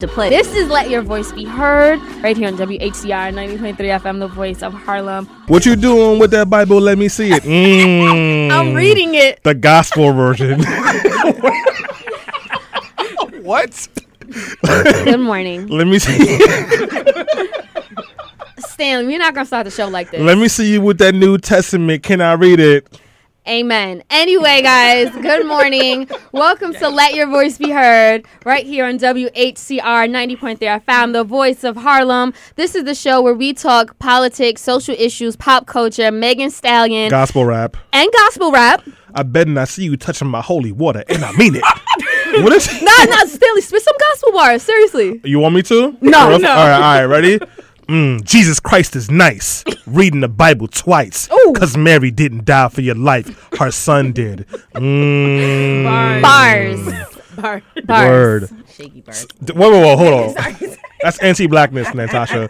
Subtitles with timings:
[0.00, 0.28] to play.
[0.28, 4.62] This is Let Your Voice Be Heard right here on WHCR 90.3 FM, the voice
[4.62, 5.24] of Harlem.
[5.46, 6.78] What you doing with that Bible?
[6.82, 7.42] Let me see it.
[7.46, 9.42] Mm, I'm reading it.
[9.42, 10.60] the gospel version.
[13.42, 13.88] what?
[15.04, 15.66] Good morning.
[15.68, 16.38] Let me see.
[18.58, 20.20] Stanley, we're not going to start the show like this.
[20.20, 22.02] Let me see you with that New Testament.
[22.02, 23.00] Can I read it?
[23.48, 24.02] Amen.
[24.10, 26.08] Anyway, guys, good morning.
[26.32, 31.62] Welcome to Let Your Voice Be Heard right here on WHCR 90.3 FM, the voice
[31.62, 32.34] of Harlem.
[32.56, 37.44] This is the show where we talk politics, social issues, pop culture, Megan Stallion, Gospel
[37.44, 37.76] rap.
[37.92, 38.82] and gospel rap.
[39.14, 41.62] I bet and I see you touching my holy water, and I mean it.
[42.42, 42.82] what is it?
[42.82, 44.62] Nah, nah, Stanley, spit some gospel bars.
[44.64, 45.20] Seriously.
[45.22, 45.96] You want me to?
[46.00, 46.48] No, All no.
[46.48, 47.38] right, all right, ready?
[47.88, 49.64] Mm, Jesus Christ is nice.
[49.86, 51.28] Reading the Bible twice.
[51.52, 53.48] Because Mary didn't die for your life.
[53.58, 54.46] Her son did.
[54.74, 56.22] Mm.
[56.22, 57.06] Bars.
[57.36, 57.62] Bar.
[57.84, 58.08] Bars.
[58.08, 58.50] Word.
[58.74, 59.14] Shaky bar.
[59.44, 60.76] D- Whoa, whoa, whoa, hold on.
[61.02, 62.48] That's anti-blackness, Natasha.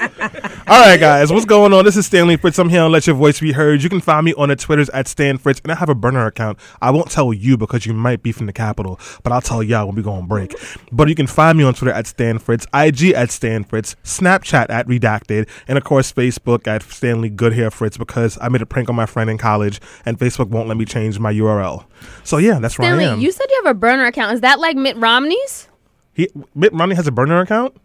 [0.69, 1.85] All right, guys, what's going on?
[1.85, 2.59] This is Stanley Fritz.
[2.59, 3.85] I'm here on Let Your Voice Be Heard.
[3.85, 6.27] You can find me on the Twitters at Stan Fritz, and I have a burner
[6.27, 6.59] account.
[6.83, 9.87] I won't tell you because you might be from the Capitol, but I'll tell y'all
[9.87, 10.57] when we go on break.
[10.91, 14.69] But you can find me on Twitter at Stan Fritz, IG at Stan Fritz, Snapchat
[14.69, 18.89] at Redacted, and of course Facebook at Stanley Goodhair Fritz because I made a prank
[18.89, 21.85] on my friend in college, and Facebook won't let me change my URL.
[22.25, 22.99] So yeah, that's where I am.
[22.99, 24.35] Stanley, you said you have a burner account.
[24.35, 25.69] Is that like Mitt Romney's?
[26.17, 27.77] he, Mitt Romney has a burner account.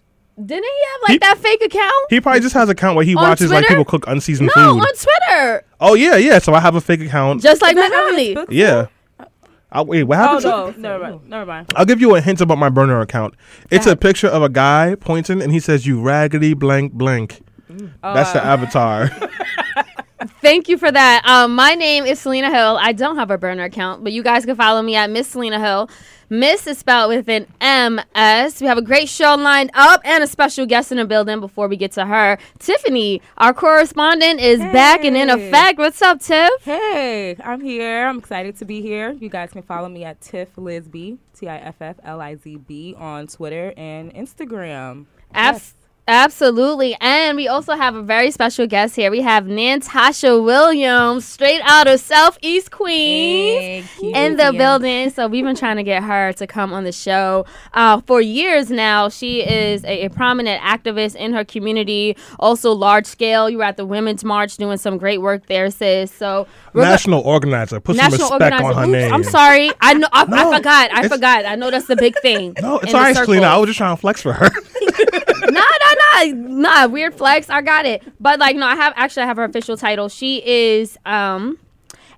[0.46, 2.06] Didn't he have like He- that fake account?
[2.10, 4.60] He probably just has an account where he On watches like people cook unseasoned food.
[4.62, 5.64] no, on Twitter.
[5.80, 6.40] oh yeah, yeah.
[6.40, 7.42] So I have a fake account.
[7.42, 8.56] Just like Is that Mitt Romney.
[8.56, 8.88] yeah.
[9.74, 10.42] I'll, wait, what Oh happened?
[10.76, 11.30] to- no, never mind.
[11.30, 11.72] Never mind.
[11.78, 13.36] I'll give you a hint about my burner account.
[13.70, 17.42] It's a picture of a guy pointing, and he says, "You raggedy blank blank."
[18.04, 19.10] That's the Uh, avatar.
[20.42, 21.24] Thank you for that.
[21.26, 22.78] Um, my name is Selena Hill.
[22.80, 25.60] I don't have a burner account, but you guys can follow me at Miss Selena
[25.60, 25.90] Hill.
[26.30, 28.62] Miss is spelled with an M S.
[28.62, 31.68] We have a great show lined up and a special guest in the building before
[31.68, 32.38] we get to her.
[32.60, 35.78] Tiffany, our correspondent, is back and in effect.
[35.78, 36.64] What's up, Tiff?
[36.64, 38.08] Hey, I'm here.
[38.08, 39.12] I'm excited to be here.
[39.12, 42.58] You guys can follow me at Tiff Lisby, T I F F L I Z
[42.66, 45.08] B, on Twitter and Instagram.
[45.34, 45.74] Abs-
[46.08, 46.98] Absolutely.
[47.00, 49.12] And we also have a very special guest here.
[49.12, 53.88] We have Natasha Williams, straight out of Southeast Queens.
[54.02, 55.10] in the building.
[55.12, 58.70] So we've been trying to get her to come on the show uh, for years
[58.72, 59.10] now.
[59.10, 63.50] She is a, a prominent activist in her community, also large scale.
[63.50, 66.12] You were at the Women's March doing some great work there, sis.
[66.12, 67.80] So we're go- National organizer.
[67.80, 68.66] Put some National respect organizer.
[68.66, 69.14] on her Oops, name.
[69.14, 69.72] I'm sorry.
[69.80, 70.08] I know.
[70.12, 70.90] I, I forgot.
[70.94, 71.46] I forgot.
[71.46, 72.56] I know that's the big thing.
[72.62, 73.48] No, it's in all Selena.
[73.48, 74.48] I was just trying to flex for her.
[75.52, 75.62] nah.
[76.90, 77.50] Weird flex.
[77.50, 78.04] I got it.
[78.20, 80.10] But like, no, I have actually I have her official title.
[80.10, 81.58] She is um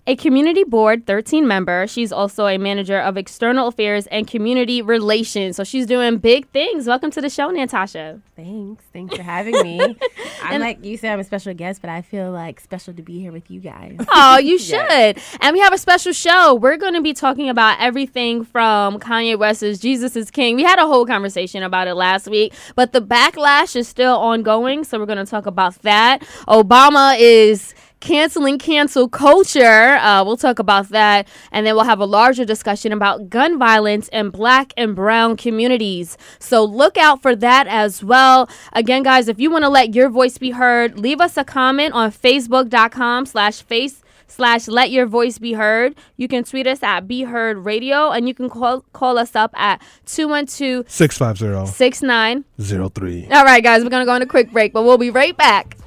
[0.06, 1.88] a community board 13 member.
[1.88, 5.56] She's also a manager of external affairs and community relations.
[5.56, 6.88] So she's doing big things.
[6.88, 8.20] Welcome to the show, Natasha.
[8.36, 8.84] Thanks.
[8.92, 9.80] Thanks for having me.
[10.44, 13.20] I'm like you said, I'm a special guest, but I feel like special to be
[13.20, 13.98] here with you guys.
[14.16, 15.18] Oh, you should.
[15.42, 16.54] And we have a special show.
[16.54, 20.56] We're going to be talking about everything from Kanye West's Jesus is King.
[20.56, 24.84] We had a whole conversation about it last week, but the backlash is still ongoing.
[24.84, 26.22] So we're going to talk about that.
[26.48, 29.96] Obama is canceling cancel culture.
[29.96, 31.26] Uh, we'll talk about that.
[31.54, 36.18] And then we'll have a larger discussion about gun violence in black and brown communities.
[36.38, 38.50] So look out for that as well.
[38.74, 41.94] Again, guys, if you want to let your voice be heard, leave us a comment
[41.94, 45.96] on facebook.com slash face slash let your voice be heard.
[46.18, 49.58] You can tweet us at Be Heard Radio and you can call call us up
[49.58, 52.44] at 212 650 69.
[52.60, 53.28] 03.
[53.32, 55.38] All right, guys, we're going to go on a quick break, but we'll be right
[55.38, 55.78] back.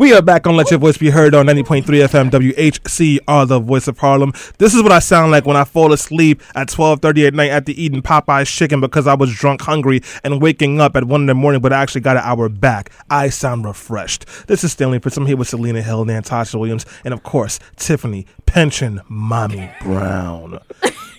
[0.00, 3.86] We are back on Let Your Voice Be Heard on 90.3 FM WHCR, the voice
[3.86, 4.32] of Harlem.
[4.56, 7.72] This is what I sound like when I fall asleep at 12.30 at night after
[7.72, 11.34] eating Popeye's chicken because I was drunk, hungry, and waking up at 1 in the
[11.34, 12.90] morning, but I actually got an hour back.
[13.10, 14.24] I sound refreshed.
[14.46, 15.18] This is Stanley Fritz.
[15.18, 20.60] I'm here with Selena Hill, Natasha Williams, and of course, Tiffany Pension Mommy Brown.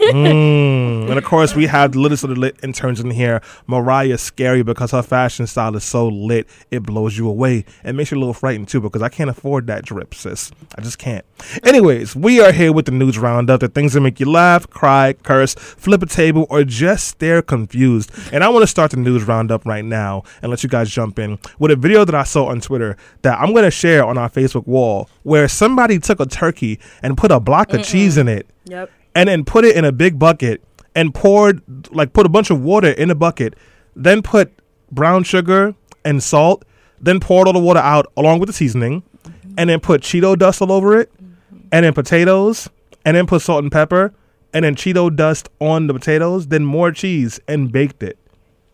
[0.01, 1.09] Mm.
[1.09, 3.41] And of course, we have the littest of the lit interns in here.
[3.67, 7.65] Mariah Scary because her fashion style is so lit, it blows you away.
[7.83, 10.51] It makes you a little frightened too because I can't afford that drip, sis.
[10.77, 11.25] I just can't.
[11.63, 15.13] Anyways, we are here with the news roundup the things that make you laugh, cry,
[15.13, 18.11] curse, flip a table, or just stare confused.
[18.33, 21.19] And I want to start the news roundup right now and let you guys jump
[21.19, 24.17] in with a video that I saw on Twitter that I'm going to share on
[24.17, 28.27] our Facebook wall where somebody took a turkey and put a block of cheese in
[28.27, 28.91] it Yep.
[29.15, 30.63] And then put it in a big bucket
[30.95, 31.61] and poured
[31.93, 33.55] like put a bunch of water in a bucket,
[33.95, 34.51] then put
[34.91, 36.65] brown sugar and salt,
[36.99, 39.53] then poured all the water out along with the seasoning, mm-hmm.
[39.57, 41.67] and then put Cheeto dust all over it, mm-hmm.
[41.71, 42.69] and then potatoes,
[43.05, 44.13] and then put salt and pepper,
[44.53, 48.17] and then Cheeto dust on the potatoes, then more cheese and baked it.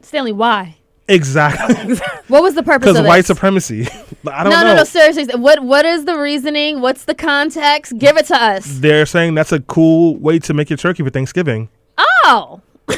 [0.01, 0.77] Stanley, why?
[1.17, 1.95] Exactly.
[2.27, 3.27] What was the purpose Because of white this?
[3.27, 3.87] supremacy.
[4.27, 4.67] I don't No, know.
[4.67, 4.83] no, no.
[4.83, 6.81] Seriously, what what is the reasoning?
[6.81, 7.97] What's the context?
[7.97, 8.65] Give it to us.
[8.79, 11.69] They're saying that's a cool way to make your turkey for Thanksgiving.
[11.97, 12.61] Oh,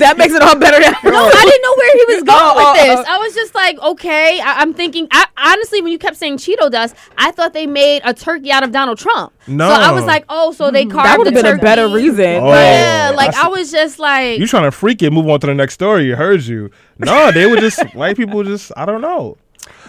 [0.00, 0.92] that makes it all better now.
[1.04, 3.06] no, I didn't know where he was going Oh, with uh, this.
[3.08, 3.14] oh.
[3.14, 4.38] I was just like, okay.
[4.40, 5.08] I, I'm thinking.
[5.10, 8.62] I, honestly, when you kept saying Cheeto dust, I thought they made a turkey out
[8.62, 9.32] of Donald Trump.
[9.46, 9.68] No.
[9.68, 10.92] So I was like, oh, so they mm-hmm.
[10.98, 11.12] carved a turkey.
[11.12, 11.60] That would have been turkey.
[11.60, 12.42] a better reason.
[12.42, 12.52] Oh.
[12.52, 15.10] Yeah, like that's- I was just like, You trying to freak it?
[15.12, 16.04] Move on to the next story.
[16.04, 16.70] You heard you.
[16.98, 18.42] No, they were just white people.
[18.44, 19.38] Just I don't know.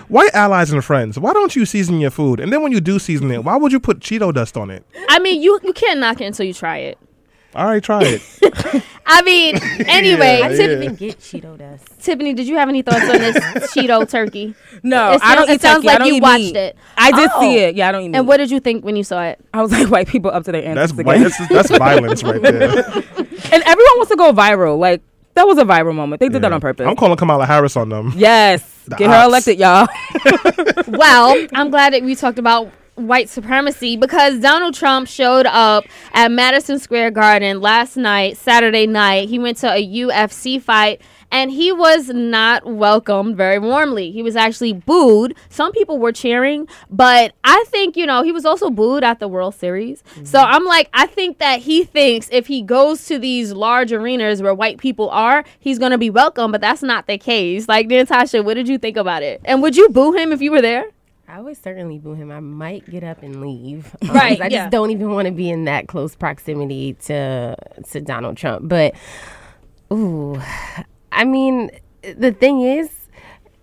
[0.07, 1.19] White allies and friends.
[1.19, 2.39] Why don't you season your food?
[2.39, 4.85] And then when you do season it, why would you put Cheeto dust on it?
[5.09, 6.97] I mean, you you can't knock it until you try it.
[7.55, 8.21] All right, try it.
[9.09, 9.55] I mean,
[9.87, 10.83] anyway, Yeah, Tip- yeah.
[10.83, 11.85] Even get Cheeto dust.
[12.01, 13.35] Tiffany, did you have any thoughts on this
[13.73, 14.53] Cheeto turkey?
[14.83, 15.99] No, It I don't sounds- it eat sounds turkey.
[16.03, 16.55] Like you watched meat.
[16.55, 16.75] it.
[16.97, 17.39] I did Oh.
[17.39, 17.75] see it.
[17.75, 18.17] Yeah, I don't eat meat.
[18.17, 19.39] And what did you think when you saw it?
[19.53, 21.17] I was like, white people up to their That's antics white.
[21.21, 21.31] again.
[21.49, 22.61] That's, that's violence right there.
[22.61, 24.77] and everyone wants to go viral.
[24.77, 25.01] Like
[25.35, 26.19] that was a viral moment.
[26.19, 26.85] They did that on purpose.
[26.85, 28.11] I'm calling Kamala Harris on them.
[28.15, 29.87] yes, The get her elected, y'all.
[30.87, 36.31] well, I'm glad that we talked about white supremacy because Donald Trump showed up at
[36.31, 39.29] Madison Square Garden last night, Saturday night.
[39.29, 41.01] He went to a UFC fight
[41.31, 44.11] and he was not welcomed very warmly.
[44.11, 45.35] He was actually booed.
[45.49, 49.27] Some people were cheering, but I think, you know, he was also booed at the
[49.27, 50.01] World Series.
[50.01, 50.25] Mm-hmm.
[50.25, 54.41] So I'm like, I think that he thinks if he goes to these large arenas
[54.41, 57.67] where white people are, he's going to be welcome, but that's not the case.
[57.67, 59.41] Like, Natasha, what did you think about it?
[59.43, 60.85] And would you boo him if you were there?
[61.27, 62.31] I would certainly boo him.
[62.31, 63.95] I might get up and leave.
[64.01, 64.69] Um, Right, I just yeah.
[64.69, 67.55] don't even want to be in that close proximity to
[67.91, 68.67] to Donald Trump.
[68.69, 68.95] But
[69.91, 70.41] ooh,
[71.11, 71.71] I mean,
[72.01, 72.89] the thing is,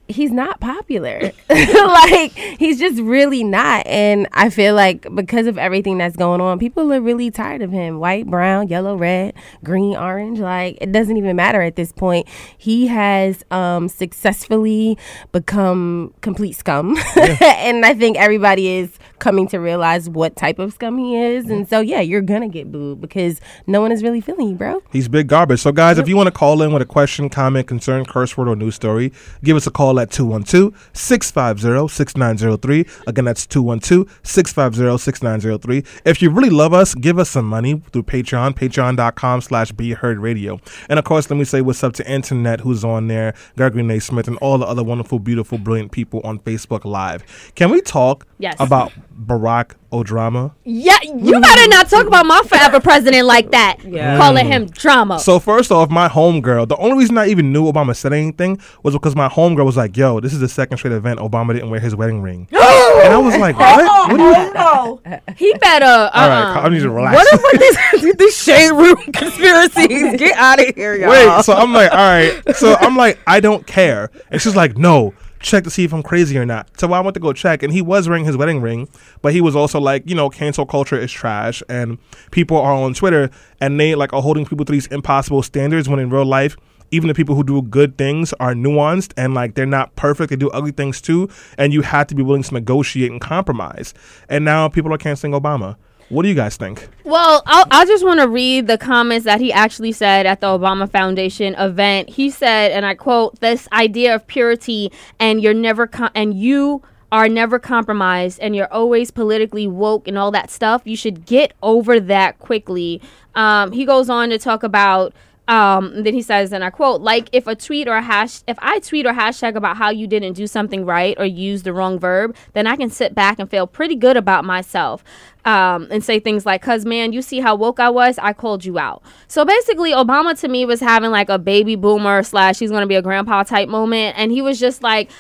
[0.09, 1.33] he's not popular.
[1.49, 3.87] like he's just really not.
[3.87, 7.71] And I feel like because of everything that's going on, people are really tired of
[7.71, 7.99] him.
[7.99, 10.39] White, brown, yellow, red, green, orange.
[10.39, 12.29] Like it doesn't even matter at this point.
[12.57, 14.99] He has um, successfully
[15.33, 16.97] become complete scum.
[17.17, 21.49] and I think everybody is coming to realize what type of scum he is.
[21.49, 24.83] And so yeah, you're gonna get booed because no one is really feeling you, bro.
[24.93, 25.61] He's big garbage.
[25.61, 28.49] So, guys, if you want to call in with a question, comment, concern, curse word,
[28.49, 29.13] or news story,
[29.43, 32.85] give us a call at 212 650 6903.
[33.07, 35.85] Again, that's 212 650 6903.
[36.05, 40.19] If you really love us, give us some money through Patreon, patreon.com slash Be Heard
[40.19, 40.61] Radio.
[40.91, 44.03] And of course, let me say what's up to Internet, who's on there, Gregory Nate
[44.03, 47.25] Smith, and all the other wonderful, beautiful, brilliant people on Facebook Live.
[47.55, 48.57] Can we talk Yes.
[48.59, 50.55] about Barack O'Drama?
[50.65, 53.79] Yeah, you better not talk about my forever president like that.
[53.85, 54.17] Yeah.
[54.19, 54.75] Calling him mm.
[54.75, 55.19] drama.
[55.19, 58.95] So first off, my homegirl, the only reason I even knew Obama said anything was
[58.95, 61.81] because my homegirl was like, "Yo, this is the second straight event Obama didn't wear
[61.81, 63.87] his wedding ring," and I was like, "What?
[63.89, 65.01] Oh, what do you?" no,
[65.37, 65.85] he better.
[65.85, 66.11] Uh-uh.
[66.15, 66.95] All right, I need to uh-uh.
[66.95, 67.17] relax.
[67.17, 70.19] what if this this shade room conspiracies?
[70.19, 71.11] Get out of here, y'all.
[71.11, 72.57] Wait, so I'm like, all right.
[72.57, 74.11] So I'm like, I don't care.
[74.31, 75.15] And she's like, no,
[75.45, 76.69] check to see if I'm crazy or not.
[76.81, 78.89] So I went to go check, and he was wearing his wedding ring,
[79.23, 81.99] but he was also like, you know, cancel culture is trash, and
[82.31, 83.31] people are on Twitter
[83.61, 86.57] and they like are holding people to these impossible standards when in real life.
[86.91, 90.31] Even the people who do good things are nuanced and like they're not perfect.
[90.31, 93.95] They do ugly things too, and you have to be willing to negotiate and compromise.
[94.29, 95.77] And now people are canceling Obama.
[96.15, 96.89] What do you guys think?
[97.03, 100.47] Well, I'll, I just want to read the comments that he actually said at the
[100.47, 102.09] Obama Foundation event.
[102.09, 106.83] He said, and I quote, "This idea of purity and you're never com- and you."
[107.13, 110.83] Are never compromised and you're always politically woke and all that stuff.
[110.85, 113.01] You should get over that quickly.
[113.37, 115.15] Um, he goes on to talk about
[115.47, 118.57] um, then he says, and I quote, like if a tweet or a hash, if
[118.61, 121.99] I tweet or hashtag about how you didn't do something right or use the wrong
[121.99, 125.05] verb, then I can sit back and feel pretty good about myself.
[125.45, 128.19] Um, and say things like, cause man, you see how woke I was?
[128.19, 129.03] I called you out.
[129.29, 132.95] So basically, Obama to me was having like a baby boomer slash he's gonna be
[132.95, 134.17] a grandpa type moment.
[134.17, 135.11] And he was just like,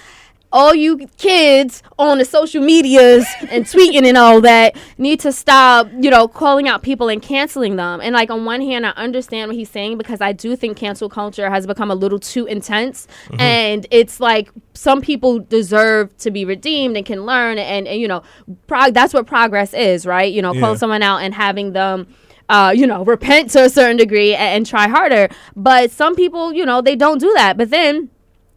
[0.54, 5.88] all you kids on the social medias and tweeting and all that need to stop,
[5.98, 8.00] you know, calling out people and canceling them.
[8.00, 11.08] And like on one hand, I understand what he's saying because I do think cancel
[11.08, 13.08] culture has become a little too intense,
[13.38, 18.06] and it's like some people deserve to be redeemed and can learn, and, and you
[18.06, 18.22] know,
[18.68, 20.32] prog- that's what progress is, right?
[20.32, 22.06] You know, calling someone out and having them
[22.48, 25.28] uh, you know, repent to a certain degree and, and try harder.
[25.56, 27.56] But some people, you know, they don't do that.
[27.56, 28.10] But then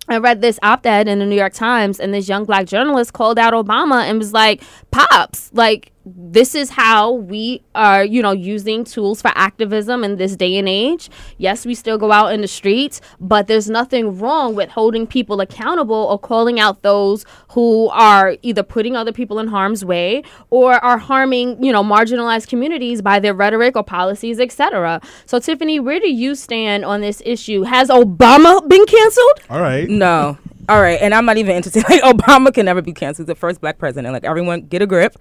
[0.09, 3.13] I read this op ed in the New York Times, and this young black journalist
[3.13, 8.31] called out Obama and was like, Pops, like, this is how we are, you know,
[8.31, 11.09] using tools for activism in this day and age.
[11.37, 15.41] Yes, we still go out in the streets, but there's nothing wrong with holding people
[15.41, 20.73] accountable or calling out those who are either putting other people in harm's way or
[20.83, 25.01] are harming, you know, marginalized communities by their rhetoric or policies, etc.
[25.25, 27.63] So, Tiffany, where do you stand on this issue?
[27.63, 29.39] Has Obama been canceled?
[29.49, 29.87] All right.
[29.89, 30.37] No.
[30.69, 31.83] All right, and I'm not even interested.
[31.89, 33.27] Like Obama can never be canceled.
[33.27, 34.13] He's the first black president.
[34.13, 35.15] Like everyone, get a grip.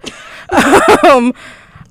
[1.05, 1.33] um,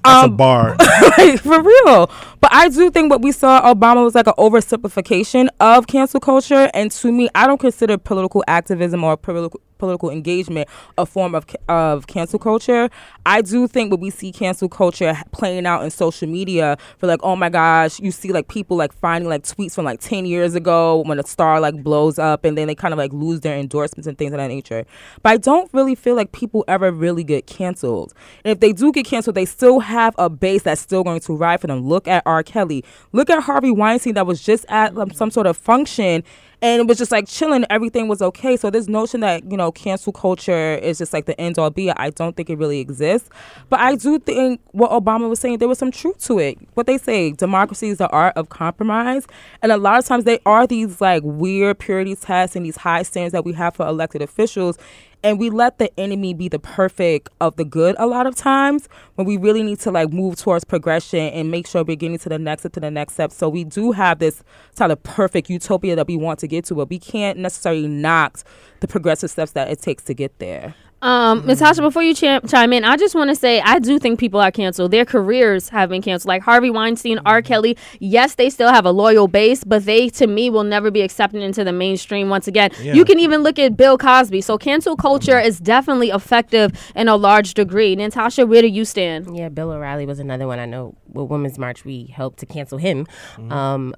[0.05, 0.77] That's um, a bar.
[1.19, 2.11] like, for real.
[2.41, 6.71] But I do think what we saw Obama was like an oversimplification of cancel culture,
[6.75, 10.69] and to me, I don't consider political activism or political political engagement
[10.99, 12.89] a form of of cancel culture.
[13.25, 17.21] I do think when we see cancel culture playing out in social media for like,
[17.23, 20.55] oh my gosh, you see like people like finding like tweets from like ten years
[20.55, 23.57] ago when a star like blows up, and then they kind of like lose their
[23.57, 24.85] endorsements and things of that nature.
[25.23, 28.15] But I don't really feel like people ever really get canceled.
[28.45, 31.37] And if they do get canceled, they still have a base that's still going to
[31.37, 31.81] ride for them.
[31.81, 32.43] Look at R.
[32.43, 32.85] Kelly.
[33.13, 36.23] Look at Harvey Weinstein that was just at um, some sort of function
[36.63, 37.65] and it was just like chilling.
[37.71, 38.57] Everything was okay.
[38.57, 41.91] So this notion that you know cancel culture is just like the end all be,
[41.91, 43.29] I don't think it really exists.
[43.69, 46.59] But I do think what Obama was saying there was some truth to it.
[46.75, 49.27] What they say, democracy is the art of compromise,
[49.63, 53.03] and a lot of times they are these like weird purity tests and these high
[53.03, 54.79] standards that we have for elected officials.
[55.27, 58.89] And we let the enemy be the perfect of the good a lot of times
[59.17, 62.29] when we really need to like move towards progression and make sure we're getting to
[62.29, 63.33] the next step to the next step.
[63.33, 64.45] So we do have this
[64.77, 68.45] sort of perfect utopia that we want to get to, but we can't necessarily knock
[68.79, 70.77] the progressive steps that it takes to get there.
[71.07, 74.19] Um, Natasha, before you ch- chime in, I just want to say I do think
[74.19, 74.91] people are canceled.
[74.91, 76.29] Their careers have been canceled.
[76.29, 77.43] Like Harvey Weinstein, R.
[77.43, 77.77] Kelly.
[78.01, 81.43] Yes, they still have a loyal base, but they, to me, will never be accepted
[81.43, 82.73] into the mainstream once again.
[82.83, 82.95] Yeah.
[82.95, 84.41] You can even look at Bill Cosby.
[84.41, 87.95] So cancel culture is definitely effective in a large degree.
[87.95, 89.37] Natasha, where do you stand?
[89.37, 90.59] Yeah, Bill O'Reilly was another one.
[90.59, 93.07] I know with Women's March we helped to cancel him.
[93.51, 93.95] Um,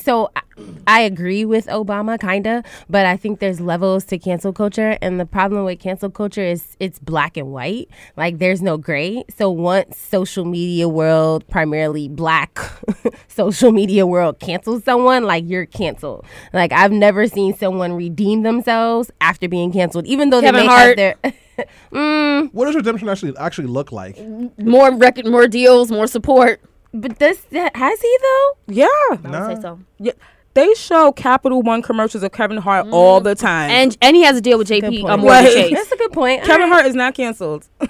[0.00, 0.42] so I,
[0.86, 5.26] I agree with Obama, kinda, but I think there's levels to cancel culture, and the
[5.26, 7.88] problem with cancel culture is it's black and white.
[8.16, 9.24] Like there's no gray.
[9.36, 12.58] So once social media world, primarily black
[13.28, 16.24] social media world, cancels someone, like you're canceled.
[16.52, 20.72] Like I've never seen someone redeem themselves after being canceled, even though Kevin they may
[20.72, 20.98] Hart.
[20.98, 21.34] have their.
[21.92, 24.18] mm, what does redemption actually actually look like?
[24.58, 26.60] More record, more deals, more support.
[26.92, 28.56] But this that, has he though?
[28.68, 28.86] Yeah.
[28.86, 29.54] I would Nah.
[29.54, 29.80] say so.
[29.98, 30.12] yeah.
[30.54, 33.70] They show Capital One commercials of Kevin Hart all the time.
[33.70, 35.04] And and he has a deal with JP point.
[35.04, 35.52] uh, Morgan Right.
[35.54, 35.74] Chase.
[35.74, 36.40] That's a good point.
[36.42, 36.72] Kevin Alright.
[36.72, 37.68] Hart is not canceled.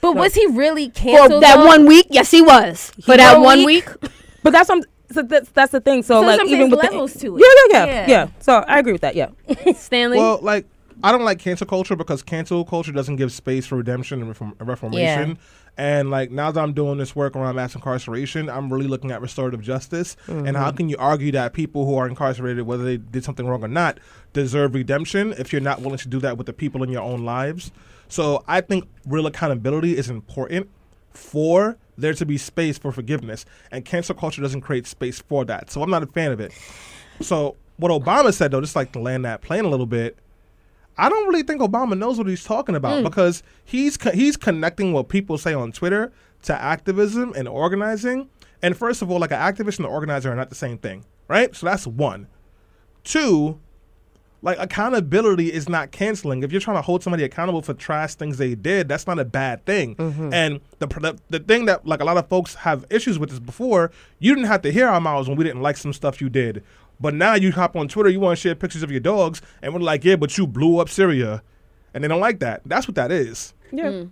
[0.00, 1.42] But was he really For canceled?
[1.44, 1.66] that though?
[1.66, 2.90] one week, yes, he was.
[3.04, 3.88] For that one one week?
[4.02, 4.10] week,
[4.42, 4.82] But that's some.
[5.12, 6.02] So that's, that's the thing.
[6.02, 7.70] So, So like sometimes even with levels the, to yeah, it.
[7.70, 8.06] yeah, yeah, Yeah.
[8.08, 9.14] yeah, So I agree with that.
[9.14, 9.28] Yeah.
[9.76, 10.18] Stanley.
[10.18, 10.66] Well, like
[11.02, 14.54] I don't like cancel culture because cancel culture doesn't give space for redemption and reform-
[14.60, 15.38] reformation.
[15.76, 19.22] And like now that I'm doing this work around mass incarceration, I'm really looking at
[19.22, 20.76] restorative justice and how mm-hmm.
[20.76, 23.98] can you argue that people who are incarcerated, whether they did something wrong or not,
[24.32, 27.24] deserve redemption if you're not willing to do that with the people in your own
[27.24, 27.72] lives.
[28.08, 30.68] So I think real accountability is important
[31.14, 35.70] for there to be space for forgiveness, and cancel culture doesn't create space for that.
[35.70, 36.52] So I'm not a fan of it.
[37.20, 40.18] So what Obama said though, just like to land that plane a little bit,
[40.96, 43.04] I don't really think Obama knows what he's talking about mm.
[43.04, 48.28] because he's co- he's connecting what people say on Twitter to activism and organizing.
[48.60, 51.04] And first of all, like an activist and an organizer are not the same thing,
[51.28, 51.54] right?
[51.54, 52.28] So that's one.
[53.04, 53.58] Two,
[54.42, 56.42] like accountability is not canceling.
[56.42, 59.24] If you're trying to hold somebody accountable for trash things they did, that's not a
[59.24, 59.94] bad thing.
[59.96, 60.34] Mm-hmm.
[60.34, 63.40] And the, the the thing that like a lot of folks have issues with is
[63.40, 66.28] before you didn't have to hear our mouths when we didn't like some stuff you
[66.28, 66.62] did,
[67.02, 69.74] but now you hop on Twitter, you want to share pictures of your dogs, and
[69.74, 71.42] we're like, yeah, but you blew up Syria,
[71.92, 72.62] and they don't like that.
[72.64, 73.52] That's what that is.
[73.72, 74.04] Yeah.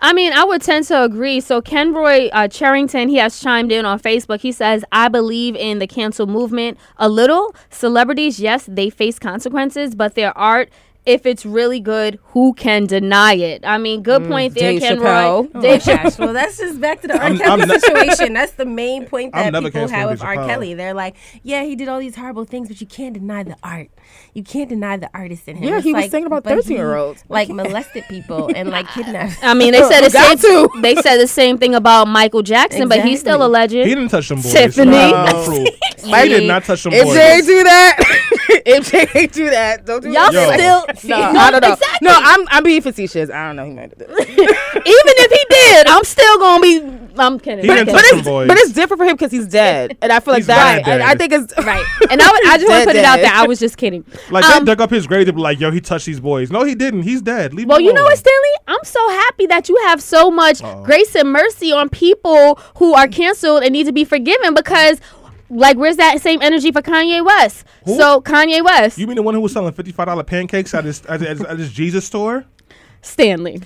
[0.00, 1.40] I mean, I would tend to agree.
[1.40, 4.40] So, Kenroy uh, Charrington, he has chimed in on Facebook.
[4.40, 7.54] He says, I believe in the cancel movement a little.
[7.70, 10.70] Celebrities, yes, they face consequences, but their art,
[11.04, 13.64] if it's really good, who can deny it?
[13.64, 14.28] I mean, good mm.
[14.28, 15.02] point there, Dave Kenroy.
[15.02, 15.50] Chappelle.
[15.54, 16.18] Oh Dave my gosh.
[16.18, 17.22] Well, that's just back to the R.
[17.22, 18.32] I'm- Kelly I'm ne- situation.
[18.34, 20.46] That's the main point that people have with Dave R.
[20.46, 20.74] Kelly.
[20.74, 23.90] They're like, yeah, he did all these horrible things, but you can't deny the art.
[24.34, 25.64] You can't deny the artist in him.
[25.68, 27.24] Yeah, It's he was like, singing about 13-year-olds.
[27.28, 29.42] Like molested people and like kidnapped.
[29.42, 30.82] I mean, they said the Got same.
[30.82, 33.88] They said the same thing about Michael Jackson, but he's still a legend.
[33.88, 34.52] He didn't touch them boys.
[34.52, 34.90] Tiffany.
[34.90, 35.66] No.
[36.02, 37.14] He did not touch them If boys.
[37.14, 38.30] Jay do that,
[38.66, 40.58] if Jay do that, don't do Y'all that.
[40.60, 40.94] Yo.
[40.94, 41.08] still.
[41.18, 41.72] No, no, I don't know.
[41.72, 42.08] Exactly.
[42.08, 43.30] No, I'm I'm being facetious.
[43.30, 43.64] I don't know.
[43.66, 44.08] He might have did.
[44.10, 44.18] it.
[44.28, 47.64] Even if he did, I'm still gonna be I'm kidding.
[47.64, 47.94] He I'm didn't kidding.
[47.94, 48.48] touch But it's, boys.
[48.48, 50.84] but it's different for him because he's dead, and I feel like He's that.
[50.84, 51.84] bad I, I think it's right.
[52.10, 53.30] And I, would- I just want to Dead, put it out there.
[53.32, 54.04] I was just kidding.
[54.30, 56.50] Like Um, they dug up his grave to be like, yo, he touched these boys.
[56.50, 57.02] No, he didn't.
[57.02, 57.52] He's dead.
[57.54, 58.50] Leave Well, him you know what, Stanley?
[58.68, 60.84] I'm so happy that you have so much Uh-oh.
[60.84, 64.98] grace and mercy on people who are canceled and need to be forgiven because,
[65.52, 67.64] like, where's that same energy for Kanye West?
[67.84, 67.96] Who?
[67.96, 71.04] So, Kanye West, You mean the one who was selling fifty-five dollar pancakes at his
[71.06, 72.44] at his, at his Jesus store?
[73.02, 73.60] Stanley.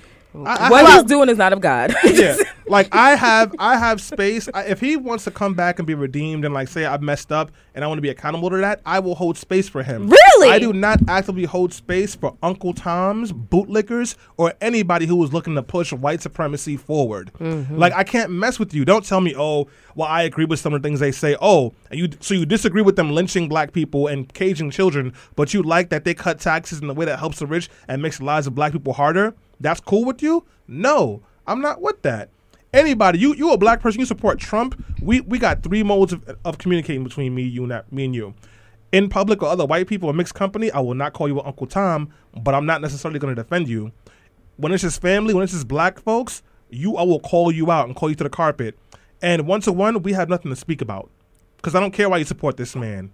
[0.45, 1.95] I, I what he's doing is not of God.
[2.05, 4.49] yeah, like I have, I have space.
[4.52, 7.33] I, if he wants to come back and be redeemed and like say I messed
[7.33, 10.09] up and I want to be accountable to that, I will hold space for him.
[10.09, 10.50] Really?
[10.50, 15.55] I do not actively hold space for Uncle Tom's bootlickers or anybody who is looking
[15.55, 17.31] to push white supremacy forward.
[17.38, 17.76] Mm-hmm.
[17.76, 18.85] Like I can't mess with you.
[18.85, 21.37] Don't tell me, oh, well, I agree with some of the things they say.
[21.40, 25.55] Oh, and you so you disagree with them lynching black people and caging children, but
[25.55, 28.19] you like that they cut taxes in a way that helps the rich and makes
[28.19, 29.35] the lives of black people harder.
[29.60, 30.44] That's cool with you?
[30.68, 32.30] No, I'm not with that.
[32.72, 34.82] Anybody, you you a black person, you support Trump.
[35.00, 38.14] We we got three modes of, of communicating between me, you, and that, me and
[38.14, 38.34] you.
[38.92, 41.66] In public or other white people or mixed company, I will not call you Uncle
[41.66, 43.92] Tom, but I'm not necessarily going to defend you.
[44.56, 47.86] When it's just family, when it's just black folks, you I will call you out
[47.86, 48.78] and call you to the carpet.
[49.22, 51.10] And one to one, we have nothing to speak about
[51.56, 53.10] because I don't care why you support this man.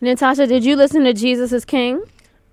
[0.00, 2.02] Natasha, did you listen to Jesus is King?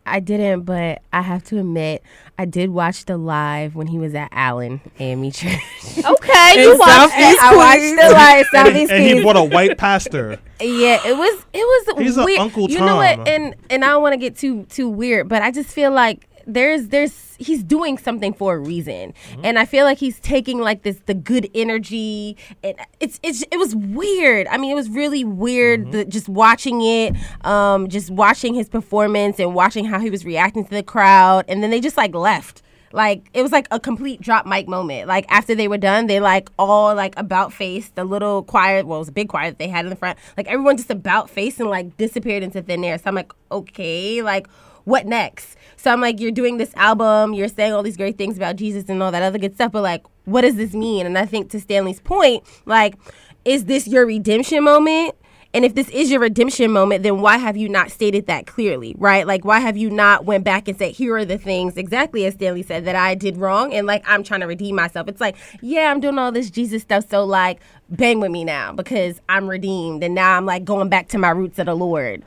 [0.05, 2.03] I didn't, but I have to admit,
[2.37, 5.53] I did watch the live when he was at Allen AME Church.
[6.05, 7.39] Okay, you watched it.
[7.41, 10.39] I watched the live And, Southeast and he bought a white pastor.
[10.61, 12.39] Yeah, it was it was He's weird.
[12.39, 13.27] Uncle you know what?
[13.27, 16.29] And and I don't want to get too too weird, but I just feel like
[16.45, 20.83] there's there's he's doing something for a reason, and I feel like he's taking like
[20.83, 24.47] this the good energy, and it's it's it was weird.
[24.47, 29.39] I mean, it was really weird the, just watching it, um, just watching his performance
[29.39, 32.61] and watching how he was reacting to the crowd, and then they just like left.
[32.93, 35.07] Like it was like a complete drop mic moment.
[35.07, 38.85] Like after they were done, they like all like about face the little choir.
[38.85, 40.19] Well, it was a big choir that they had in the front.
[40.37, 42.99] Like everyone just about face and like disappeared into thin air.
[42.99, 44.47] So I'm like, okay, like
[44.85, 45.57] what next?
[45.77, 48.87] So I'm like, you're doing this album, you're saying all these great things about Jesus
[48.87, 51.05] and all that other good stuff, but like, what does this mean?
[51.05, 52.95] And I think to Stanley's point, like,
[53.43, 55.15] is this your redemption moment?
[55.55, 58.95] And if this is your redemption moment, then why have you not stated that clearly,
[58.97, 59.27] right?
[59.27, 62.33] Like, why have you not went back and said, here are the things exactly as
[62.33, 65.07] Stanley said that I did wrong, and like I'm trying to redeem myself.
[65.07, 67.59] It's like, yeah, I'm doing all this Jesus stuff, so like,
[67.89, 71.29] bang with me now because I'm redeemed, and now I'm like going back to my
[71.29, 72.23] roots of the Lord.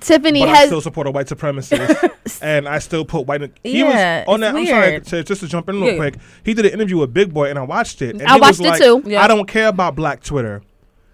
[0.00, 3.40] Tiffany but I still support a white supremacist, and I still put white.
[3.62, 4.54] He Yeah, was on that.
[4.54, 5.04] it's I'm sorry weird.
[5.06, 5.96] to, just to jump in real Yeah.
[5.96, 6.14] quick.
[6.44, 8.10] He did an interview with Big Boy, and I watched it.
[8.16, 9.10] And I he was watched it like, too.
[9.10, 9.22] Yeah.
[9.22, 10.62] I don't care about Black Twitter.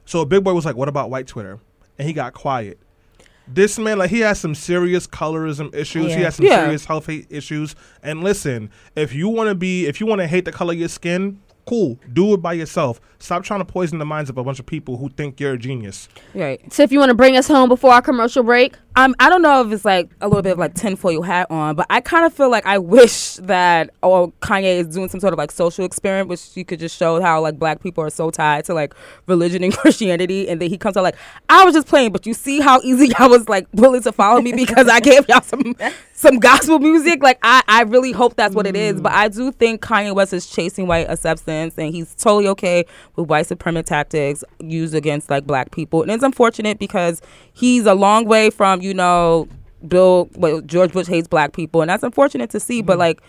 [0.05, 1.59] So Big Boy was like, "What about white Twitter?"
[1.99, 2.79] And he got quiet.
[3.49, 6.15] This man, like, he has some serious colorism issues.
[6.15, 6.63] He has some Yeah.
[6.65, 7.75] serious health issues.
[8.03, 10.79] And listen, if you want to be, if you want to hate the color of
[10.79, 13.01] your skin, cool, do it by yourself.
[13.19, 15.59] Stop trying to poison the minds of a bunch of people who think you're a
[15.59, 16.09] genius.
[16.35, 16.61] right.
[16.71, 18.75] Tiff, you want to bring us home before our commercial break?
[18.97, 21.77] Um, I don't know if it's like a little bit of like tinfoil hat on,
[21.77, 25.33] but I kind of feel like I wish that oh Kanye is doing some sort
[25.33, 28.31] of like social experiment, which you could just show how like black people are so
[28.31, 28.95] tied to like
[29.27, 31.17] religion and Christianity, and then he comes out like
[31.49, 34.43] I was just playing, but you see how easy y'all was like willing to follow
[34.43, 35.75] me because I gave y'all some
[36.23, 37.23] some gospel music.
[37.23, 39.03] Like I I really hope that's what it is, mm.
[39.03, 43.29] but I do think Kanye West is chasing white acceptance, and he's totally okay with
[43.29, 47.21] white supremacist tactics used against like black people, and it's unfortunate because
[47.53, 49.49] he's a long way from you know
[49.87, 52.81] Bill well, George Bush hates black people, and that's unfortunate to see.
[52.81, 53.01] But mm.
[53.01, 53.23] like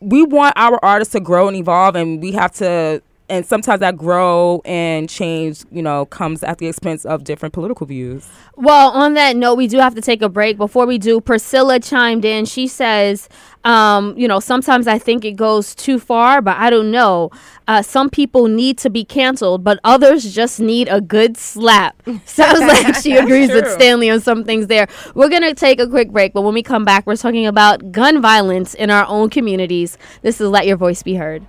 [0.00, 3.00] we want our artists to grow and evolve, and we have to.
[3.30, 7.86] And sometimes that grow and change, you know, comes at the expense of different political
[7.86, 8.28] views.
[8.56, 10.56] Well, on that note, we do have to take a break.
[10.56, 12.44] Before we do, Priscilla chimed in.
[12.44, 13.28] She says,
[13.64, 17.30] um, you know, sometimes I think it goes too far, but I don't know.
[17.68, 22.02] Uh, some people need to be canceled, but others just need a good slap.
[22.24, 24.88] Sounds like she agrees with Stanley on some things there.
[25.14, 27.92] We're going to take a quick break, but when we come back, we're talking about
[27.92, 29.98] gun violence in our own communities.
[30.22, 31.44] This is Let Your Voice Be Heard.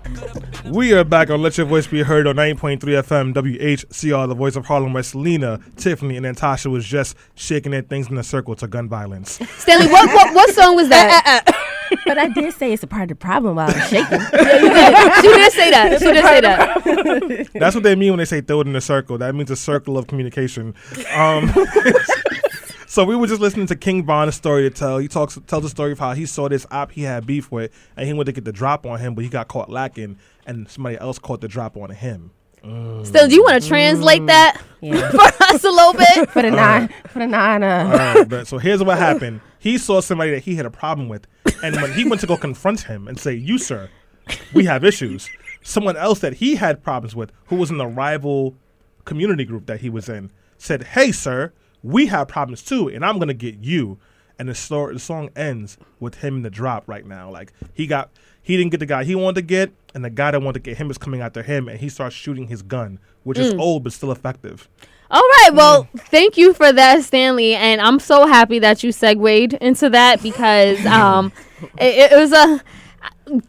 [0.66, 4.56] We are back on Let Your Voice Be Heard on 9.3 FM WHCR, the voice
[4.56, 8.56] of Harlem, where Selena, Tiffany, and Natasha was just shaking their things in a circle
[8.58, 9.40] to gun violence.
[9.58, 11.78] Stanley, what, what, what song was that?
[12.06, 14.20] But I did say it's a part of the problem while I'm shaking.
[14.20, 15.98] she did say that.
[16.00, 17.50] She did say that.
[17.54, 19.18] That's what they mean when they say throw it in a circle.
[19.18, 20.74] That means a circle of communication.
[21.14, 21.54] Um,
[22.88, 24.98] so we were just listening to King Von's story to tell.
[24.98, 27.72] He talks tells the story of how he saw this op he had beef with,
[27.96, 30.70] and he went to get the drop on him, but he got caught lacking, and
[30.70, 32.32] somebody else caught the drop on him.
[33.04, 35.10] Still, do you want to translate that Yeah.
[35.10, 36.30] for us a little bit?
[36.30, 39.42] For the nine, for the nine, uh, Alright, but so here's what happened.
[39.62, 41.28] He saw somebody that he had a problem with,
[41.62, 43.92] and when he went to go confront him and say, "You sir,
[44.56, 45.30] we have issues,"
[45.62, 48.56] someone else that he had problems with, who was in the rival
[49.06, 53.20] community group that he was in, said, "Hey, sir, we have problems too, and I'm
[53.20, 54.00] gonna get you."
[54.40, 57.30] And the, story, the song ends with him in the drop right now.
[57.30, 58.10] Like he got,
[58.42, 60.72] he didn't get the guy he wanted to get, and the guy that wanted to
[60.72, 63.60] get him is coming after him, and he starts shooting his gun, which is mm.
[63.60, 64.68] old but still effective.
[65.12, 65.50] All right.
[65.54, 67.54] Well, thank you for that, Stanley.
[67.54, 71.34] And I'm so happy that you segued into that because um,
[71.78, 72.62] it, it was a.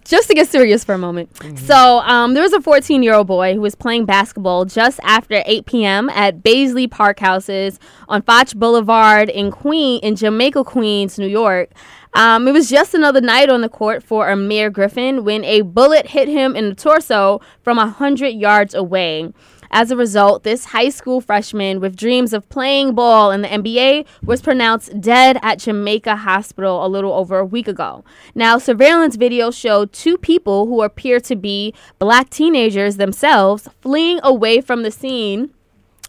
[0.04, 1.30] Just to get serious for a moment.
[1.58, 5.42] So, um, there was a 14 year old boy who was playing basketball just after
[5.44, 6.08] 8 p.m.
[6.10, 11.72] at Baisley Park Houses on Foch Boulevard in Queen in Jamaica, Queens, New York.
[12.14, 16.08] Um, it was just another night on the court for Aamir Griffin when a bullet
[16.08, 19.32] hit him in the torso from 100 yards away.
[19.74, 24.04] As a result, this high school freshman with dreams of playing ball in the NBA
[24.22, 28.04] was pronounced dead at Jamaica Hospital a little over a week ago.
[28.34, 34.60] Now, surveillance video showed two people who appear to be black teenagers themselves fleeing away
[34.60, 35.54] from the scene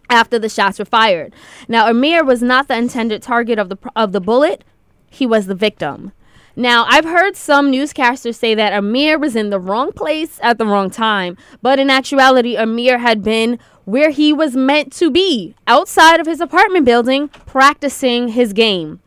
[0.09, 1.33] after the shots were fired.
[1.69, 4.65] Now, Aamir was not the intended target of the of the bullet;
[5.09, 6.11] he was the victim.
[6.55, 10.67] Now, I've heard some newscasters say that Aamir was in the wrong place at the
[10.67, 16.19] wrong time, but in actuality, Aamir had been where he was meant to be, outside
[16.19, 19.01] of his apartment building, practicing his game.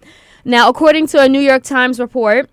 [0.44, 2.50] Now, according to a New York Times report,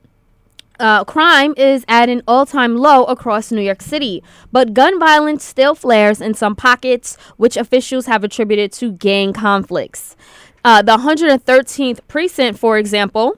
[0.79, 5.43] uh, crime is at an all time low across New York City, but gun violence
[5.43, 10.15] still flares in some pockets, which officials have attributed to gang conflicts.
[10.63, 13.38] Uh, the 113th precinct, for example,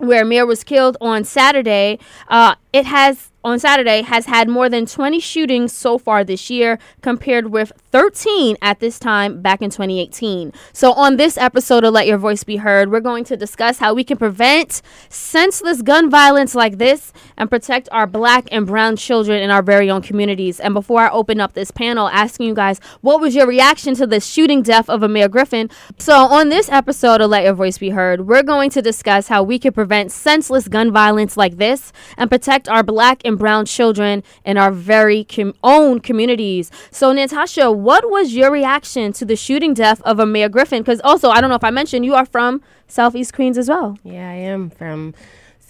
[0.00, 4.86] where Aamir was killed on Saturday, uh, it has on Saturday has had more than
[4.86, 10.52] 20 shootings so far this year, compared with 13 at this time back in 2018.
[10.72, 13.94] So, on this episode of Let Your Voice Be Heard, we're going to discuss how
[13.94, 19.42] we can prevent senseless gun violence like this and protect our black and brown children
[19.42, 20.60] in our very own communities.
[20.60, 24.06] And before I open up this panel, asking you guys, what was your reaction to
[24.06, 25.70] the shooting death of Aamir Griffin?
[25.98, 29.42] So, on this episode of Let Your Voice Be Heard, we're going to discuss how
[29.42, 34.22] we can prevent senseless gun violence like this and protect our black and brown children
[34.44, 36.70] in our very com- own communities.
[36.90, 40.82] So, Natasha, what was your reaction to the shooting death of Aamir Griffin?
[40.82, 43.98] Because also, I don't know if I mentioned, you are from Southeast Queens as well.
[44.04, 45.14] Yeah, I am from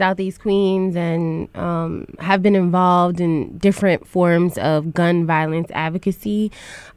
[0.00, 6.50] Southeast Queens and um, have been involved in different forms of gun violence advocacy.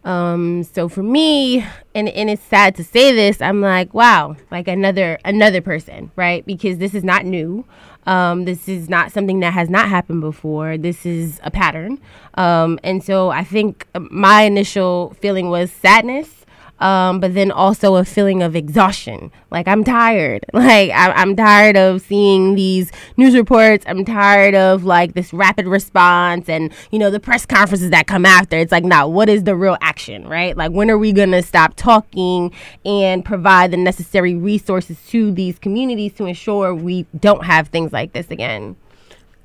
[0.06, 4.69] Um, so for me, and, and it's sad to say this, I'm like, wow, like
[4.69, 6.45] another another person, right?
[6.45, 7.65] Because this is not new.
[8.06, 10.78] Um, this is not something that has not happened before.
[10.78, 12.00] This is a pattern.
[12.36, 16.43] Um, and so I think my initial feeling was sadness
[16.80, 19.32] um, but then also a feeling of exhaustion.
[19.52, 20.46] Like I'm tired.
[20.54, 23.86] Like I- I'm tired of seeing these news reports.
[23.88, 28.26] I'm tired of like this rapid response and you know the press conferences that come
[28.26, 28.58] after.
[28.58, 30.56] It's like, now what is the real action, right?
[30.58, 32.52] Like when are we gonna stop talking
[32.86, 38.14] and provide the necessary resources to these communities to ensure we don't have things like
[38.14, 38.76] this again?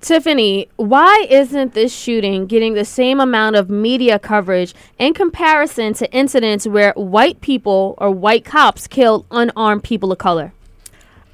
[0.01, 6.11] Tiffany, why isn't this shooting getting the same amount of media coverage in comparison to
[6.13, 10.53] incidents where white people or white cops killed unarmed people of color?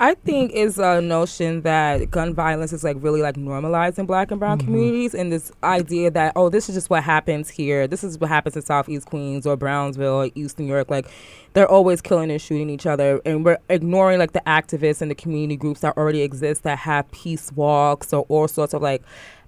[0.04, 4.30] I think it's a notion that gun violence is like really like normalized in black
[4.30, 4.66] and brown mm-hmm.
[4.66, 7.86] communities and this idea that oh this is just what happens here.
[7.86, 10.90] This is what happens in Southeast Queens or Brownsville or East New York.
[10.90, 11.06] Like
[11.54, 15.14] they're always killing and shooting each other and we're ignoring like the activists and the
[15.14, 19.02] community groups that already exist that have peace walks or all sorts of like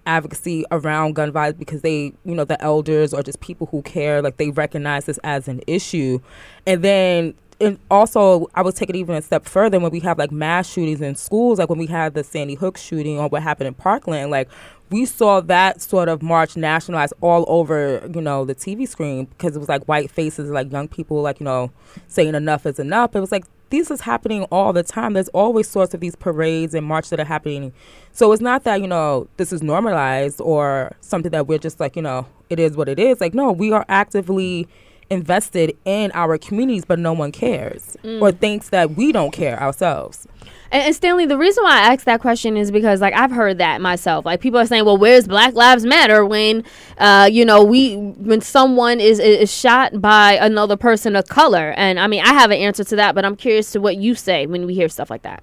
[0.07, 4.23] advocacy around gun violence because they, you know, the elders or just people who care,
[4.23, 6.19] like they recognize this as an issue.
[6.67, 10.19] And then and also I would take it even a step further when we have
[10.19, 13.43] like mass shootings in schools, like when we had the Sandy Hook shooting or what
[13.43, 14.49] happened in Parkland, like
[14.91, 19.57] we saw that sort of march nationalized all over, you know, the TV screen because
[19.57, 21.73] it was like white faces, like young people, like, you know,
[22.09, 23.17] saying enough is enough.
[23.17, 25.15] It was like this is happening all the time.
[25.15, 27.73] There's always sorts of these parades and marches that are happening.
[28.13, 31.97] So it's not that, you know, this is normalized or something that we're just like,
[31.97, 33.21] you know, it is what it is.
[33.21, 34.69] Like, no, we are actively
[35.11, 40.27] invested in our communities, but no one cares or thinks that we don't care ourselves.
[40.71, 43.59] And, and Stanley, the reason why I asked that question is because, like, I've heard
[43.59, 44.25] that myself.
[44.25, 46.65] Like, people are saying, "Well, where's Black Lives Matter when,
[46.99, 52.01] uh, you know, we when someone is is shot by another person of color?" And
[52.01, 54.47] I mean, I have an answer to that, but I'm curious to what you say
[54.47, 55.43] when we hear stuff like that.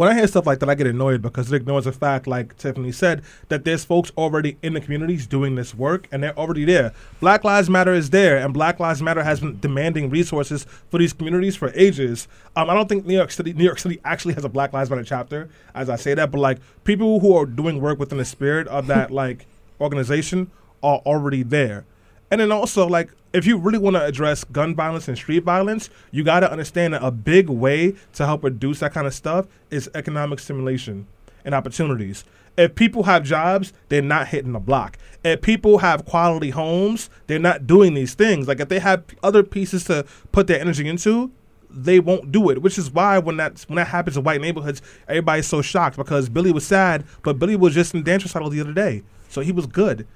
[0.00, 2.56] When I hear stuff like that, I get annoyed because it ignores the fact, like
[2.56, 6.64] Tiffany said, that there's folks already in the communities doing this work and they're already
[6.64, 6.94] there.
[7.20, 11.12] Black Lives Matter is there, and Black Lives Matter has been demanding resources for these
[11.12, 12.28] communities for ages.
[12.56, 14.88] Um, I don't think New York City, New York City actually has a Black Lives
[14.88, 18.24] Matter chapter, as I say that, but like people who are doing work within the
[18.24, 19.44] spirit of that like
[19.82, 20.50] organization
[20.82, 21.84] are already there.
[22.30, 25.90] And then also, like, if you really want to address gun violence and street violence,
[26.10, 29.46] you got to understand that a big way to help reduce that kind of stuff
[29.70, 31.06] is economic stimulation
[31.44, 32.24] and opportunities.
[32.56, 34.98] If people have jobs, they're not hitting the block.
[35.24, 38.48] If people have quality homes, they're not doing these things.
[38.48, 41.30] Like if they have other pieces to put their energy into,
[41.70, 42.60] they won't do it.
[42.60, 46.28] Which is why when that when that happens in white neighborhoods, everybody's so shocked because
[46.28, 49.52] Billy was sad, but Billy was just in dance recital the other day, so he
[49.52, 50.06] was good.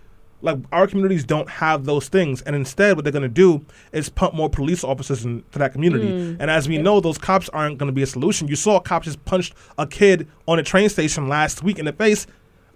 [0.45, 4.11] Like our communities don't have those things, and instead, what they're going to do is
[4.11, 6.09] pump more police officers into that community.
[6.09, 6.37] Mm.
[6.39, 8.47] And as we know, those cops aren't going to be a solution.
[8.47, 11.87] You saw a cop just punched a kid on a train station last week in
[11.87, 12.27] the face.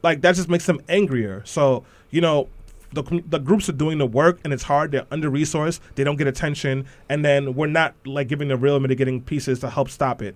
[0.02, 1.42] Like that just makes them angrier.
[1.44, 2.48] So you know,
[2.92, 4.92] the, the groups are doing the work and it's hard.
[4.92, 5.81] They're under resourced.
[5.94, 9.70] They don't get attention, and then we're not like giving the real mitigating pieces to
[9.70, 10.35] help stop it.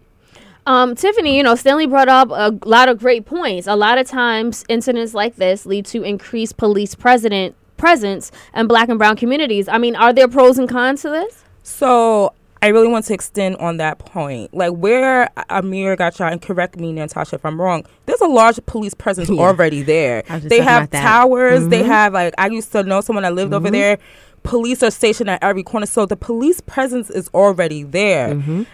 [0.67, 3.67] Um, Tiffany, you know, Stanley brought up a lot of great points.
[3.67, 8.89] A lot of times, incidents like this lead to increased police president presence in black
[8.89, 9.67] and brown communities.
[9.69, 11.43] I mean, are there pros and cons to this?
[11.65, 14.55] So I really want to extend on that point.
[14.55, 17.85] Like where Aamir got shot, and correct me, Natasha, if I'm wrong.
[18.07, 19.41] There's a large police presence Yeah.
[19.43, 20.23] already there.
[20.29, 21.03] I was just They have about that.
[21.03, 21.67] towers.
[21.67, 21.87] They Mhm.
[21.87, 23.99] have like I used to know someone that lived over there.
[24.43, 28.33] Police are stationed at every corner, so the police presence is already there.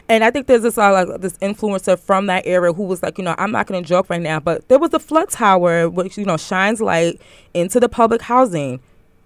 [0.08, 3.18] And I think there's this uh, like this influencer from that era who was like,
[3.18, 5.88] you know, I'm not going to joke right now, but there was a flood tower
[5.90, 7.20] which you know shines light
[7.52, 8.80] into the public housing.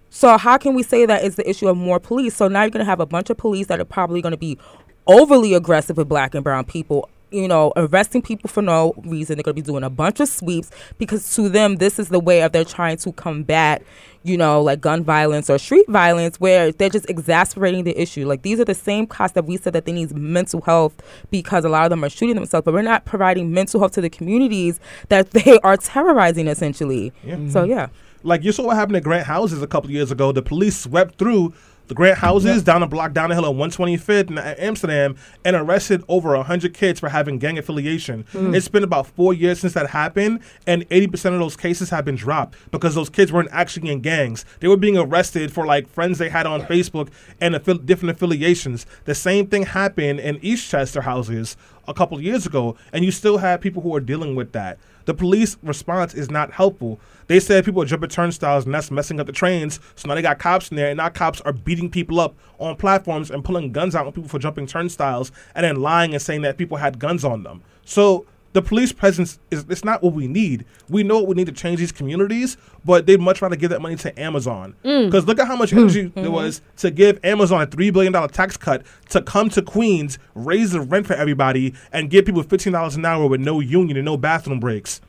[0.09, 2.35] So how can we say that it's the issue of more police?
[2.35, 4.37] So now you're going to have a bunch of police that are probably going to
[4.37, 4.59] be
[5.07, 7.09] overly aggressive with black and brown people.
[7.33, 9.35] You know, arresting people for no reason.
[9.35, 12.19] They're going to be doing a bunch of sweeps because to them, this is the
[12.19, 13.81] way of they're trying to combat,
[14.23, 18.27] you know, like gun violence or street violence, where they're just exasperating the issue.
[18.27, 20.93] Like these are the same cops that we said that they need mental health
[21.31, 24.01] because a lot of them are shooting themselves, but we're not providing mental health to
[24.01, 27.11] the communities that they are terrorizing essentially.
[27.23, 27.49] Yeah.
[27.49, 27.87] So yeah.
[28.25, 30.31] Like you saw what happened at Grant Houses a couple years ago.
[30.31, 31.53] The police swept through
[31.87, 36.03] the Grant Houses down a block down the hill on 125th in Amsterdam and arrested
[36.07, 38.25] over 100 kids for having gang affiliation.
[38.31, 38.55] Hmm.
[38.55, 42.15] It's been about four years since that happened, and 80% of those cases have been
[42.15, 44.45] dropped because those kids weren't actually in gangs.
[44.59, 47.09] They were being arrested for like friends they had on Facebook
[47.41, 48.85] and affi- different affiliations.
[49.05, 53.59] The same thing happened in Eastchester houses a couple years ago, and you still have
[53.61, 54.79] people who are dealing with that.
[55.05, 56.99] The police response is not helpful.
[57.27, 59.79] They said people are jumping turnstiles and that's messing up the trains.
[59.95, 62.75] So now they got cops in there, and now cops are beating people up on
[62.75, 66.41] platforms and pulling guns out on people for jumping turnstiles and then lying and saying
[66.41, 67.61] that people had guns on them.
[67.85, 70.65] So the police presence is it's not what we need.
[70.89, 73.81] We know what we need to change these communities, but they'd much rather give that
[73.81, 74.75] money to Amazon.
[74.85, 75.07] Mm.
[75.07, 75.79] Because look at how much mm.
[75.79, 76.33] energy there mm-hmm.
[76.33, 80.71] was to give Amazon a three billion dollar tax cut to come to Queens, raise
[80.71, 84.05] the rent for everybody, and give people fifteen dollars an hour with no union and
[84.05, 85.01] no bathroom breaks.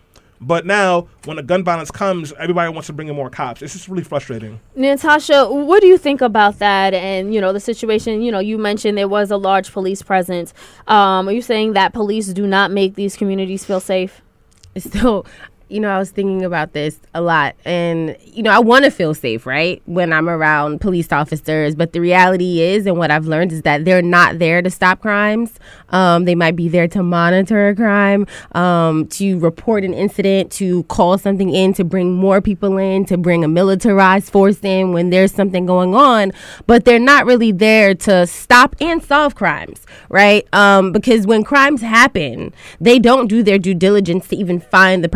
[0.46, 3.62] But now, when the gun violence comes, everybody wants to bring in more cops.
[3.62, 4.60] It's just really frustrating.
[4.76, 6.92] Natasha, what do you think about that?
[6.92, 8.20] And you know the situation.
[8.20, 10.52] You know, you mentioned there was a large police presence.
[10.86, 14.20] Um, are you saying that police do not make these communities feel safe?
[14.76, 15.24] So,
[15.68, 17.54] you know, I was thinking about this a lot.
[17.64, 19.82] And, you know, I want to feel safe, right?
[19.86, 21.74] When I'm around police officers.
[21.74, 25.00] But the reality is, and what I've learned is that they're not there to stop
[25.00, 25.58] crimes.
[25.88, 30.82] Um, they might be there to monitor a crime, um, to report an incident, to
[30.84, 35.10] call something in, to bring more people in, to bring a militarized force in when
[35.10, 36.32] there's something going on.
[36.66, 40.46] But they're not really there to stop and solve crimes, right?
[40.52, 45.08] Um, because when crimes happen, they don't do their due diligence to even find the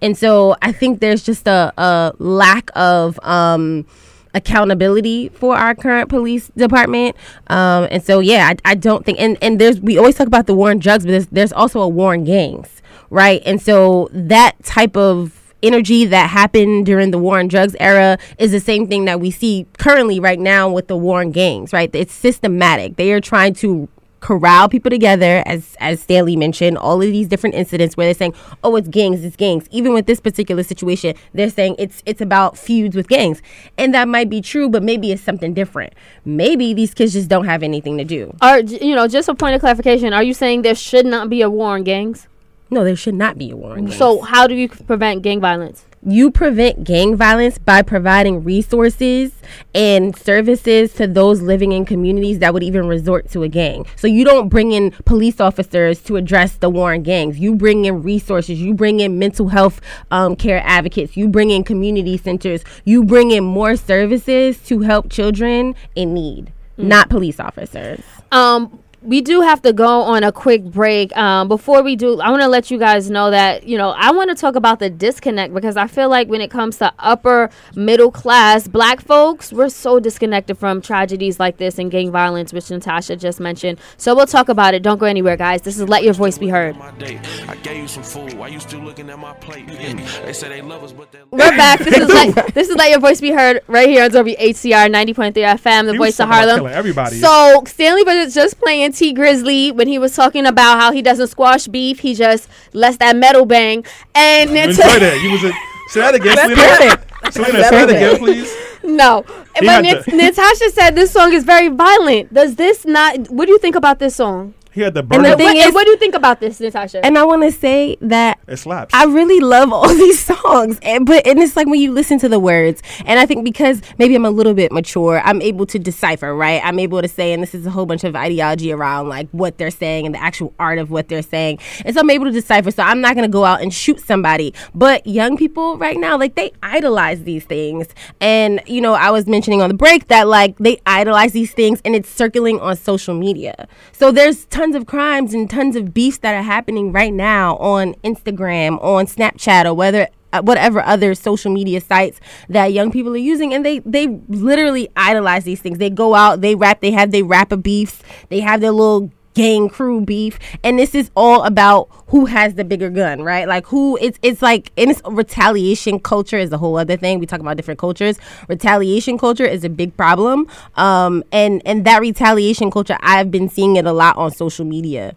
[0.00, 3.18] And so I think there's just a, a lack of.
[3.22, 3.86] Um,
[4.34, 7.16] accountability for our current police department.
[7.48, 10.46] Um, and so yeah I, I don't think and, and there's we always talk about
[10.46, 13.42] the war on drugs but there's, there's also a war on gangs right?
[13.44, 18.52] And so that type of energy that happened during the war on drugs era is
[18.52, 21.90] the same thing that we see currently right now with the war on gangs right?
[21.92, 22.96] It's systematic.
[22.96, 23.88] They are trying to
[24.20, 28.34] corral people together as as Stanley mentioned all of these different incidents where they're saying
[28.62, 32.58] oh it's gangs it's gangs even with this particular situation they're saying it's it's about
[32.58, 33.40] feuds with gangs
[33.78, 37.46] and that might be true but maybe it's something different maybe these kids just don't
[37.46, 40.12] have anything to do Are you know just a point of clarification?
[40.12, 42.28] Are you saying there should not be a war on gangs?
[42.70, 43.96] no there should not be a war on gangs.
[43.96, 45.84] So how do you prevent gang violence?
[46.02, 49.32] You prevent gang violence by providing resources
[49.74, 53.84] and services to those living in communities that would even resort to a gang.
[53.96, 57.38] So you don't bring in police officers to address the war on gangs.
[57.38, 58.60] You bring in resources.
[58.60, 61.16] You bring in mental health um, care advocates.
[61.16, 62.64] You bring in community centers.
[62.84, 68.00] You bring in more services to help children in need, not police officers.
[68.32, 71.16] Um, we do have to go on a quick break.
[71.16, 74.10] Um, before we do, I want to let you guys know that you know I
[74.10, 77.48] want to talk about the disconnect because I feel like when it comes to upper
[77.74, 82.70] middle class black folks, we're so disconnected from tragedies like this and gang violence, which
[82.70, 83.78] Natasha just mentioned.
[83.96, 84.82] So we'll talk about it.
[84.82, 85.62] Don't go anywhere, guys.
[85.62, 86.76] This is Let Your Voice Be Heard.
[86.76, 87.20] My date.
[87.48, 88.34] I gave you some food.
[88.34, 89.66] Why you still looking at my plate?
[89.66, 91.78] They say they love us, but We're back.
[91.80, 95.32] This is let this is let your voice be heard right here on WHCR 90.3
[95.32, 96.66] FM, the He voice of Harlem.
[96.66, 97.16] everybody.
[97.16, 101.28] So Stanley was just playing Tee Grizzley when he was talking about how he doesn't
[101.28, 103.84] squash beef, he just lets that metal bang.
[104.14, 105.22] And enjoyed it.
[105.22, 105.52] You was a,
[105.88, 107.32] say that again, Selena.
[107.32, 108.54] Selena, say that again, please.
[108.82, 109.24] no.
[109.58, 112.32] He But Natasha said this song is very violent.
[112.32, 113.28] Does this not?
[113.30, 114.54] What do you think about this song?
[114.72, 115.22] He had the And burn.
[115.22, 117.04] the thing What, is- what do you think about this, Nantasha?
[117.04, 118.94] And I want to say that it slaps.
[118.94, 122.28] I really love all these songs, and, but and it's like when you listen to
[122.28, 125.78] the words, and I think because maybe I'm a little bit mature, I'm able to
[125.78, 126.60] decipher, right?
[126.64, 129.58] I'm able to say, and this is a whole bunch of ideology around like what
[129.58, 132.32] they're saying and the actual art of what they're saying, and so I'm able to
[132.32, 132.70] decipher.
[132.70, 136.34] So I'm not gonna go out and shoot somebody, but young people right now, like
[136.36, 137.88] they idolize these things,
[138.20, 141.80] and you know, I was mentioning on the break that like they idolize these things,
[141.84, 143.66] and it's circulating on social media.
[143.92, 147.94] So there's tons of crimes and tons of beefs that are happening right now on
[148.04, 152.20] Instagram, on Snapchat, or whether uh, whatever other social media sites
[152.50, 155.78] that young people are using, and they they literally idolize these things.
[155.78, 159.68] They go out, they rap, they have their rapper beefs, they have their little gang
[159.68, 163.96] crew beef and this is all about who has the bigger gun right like who
[164.00, 167.56] it's it's like and it's retaliation culture is a whole other thing we talk about
[167.56, 173.30] different cultures retaliation culture is a big problem um and and that retaliation culture i've
[173.30, 175.14] been seeing it a lot on social media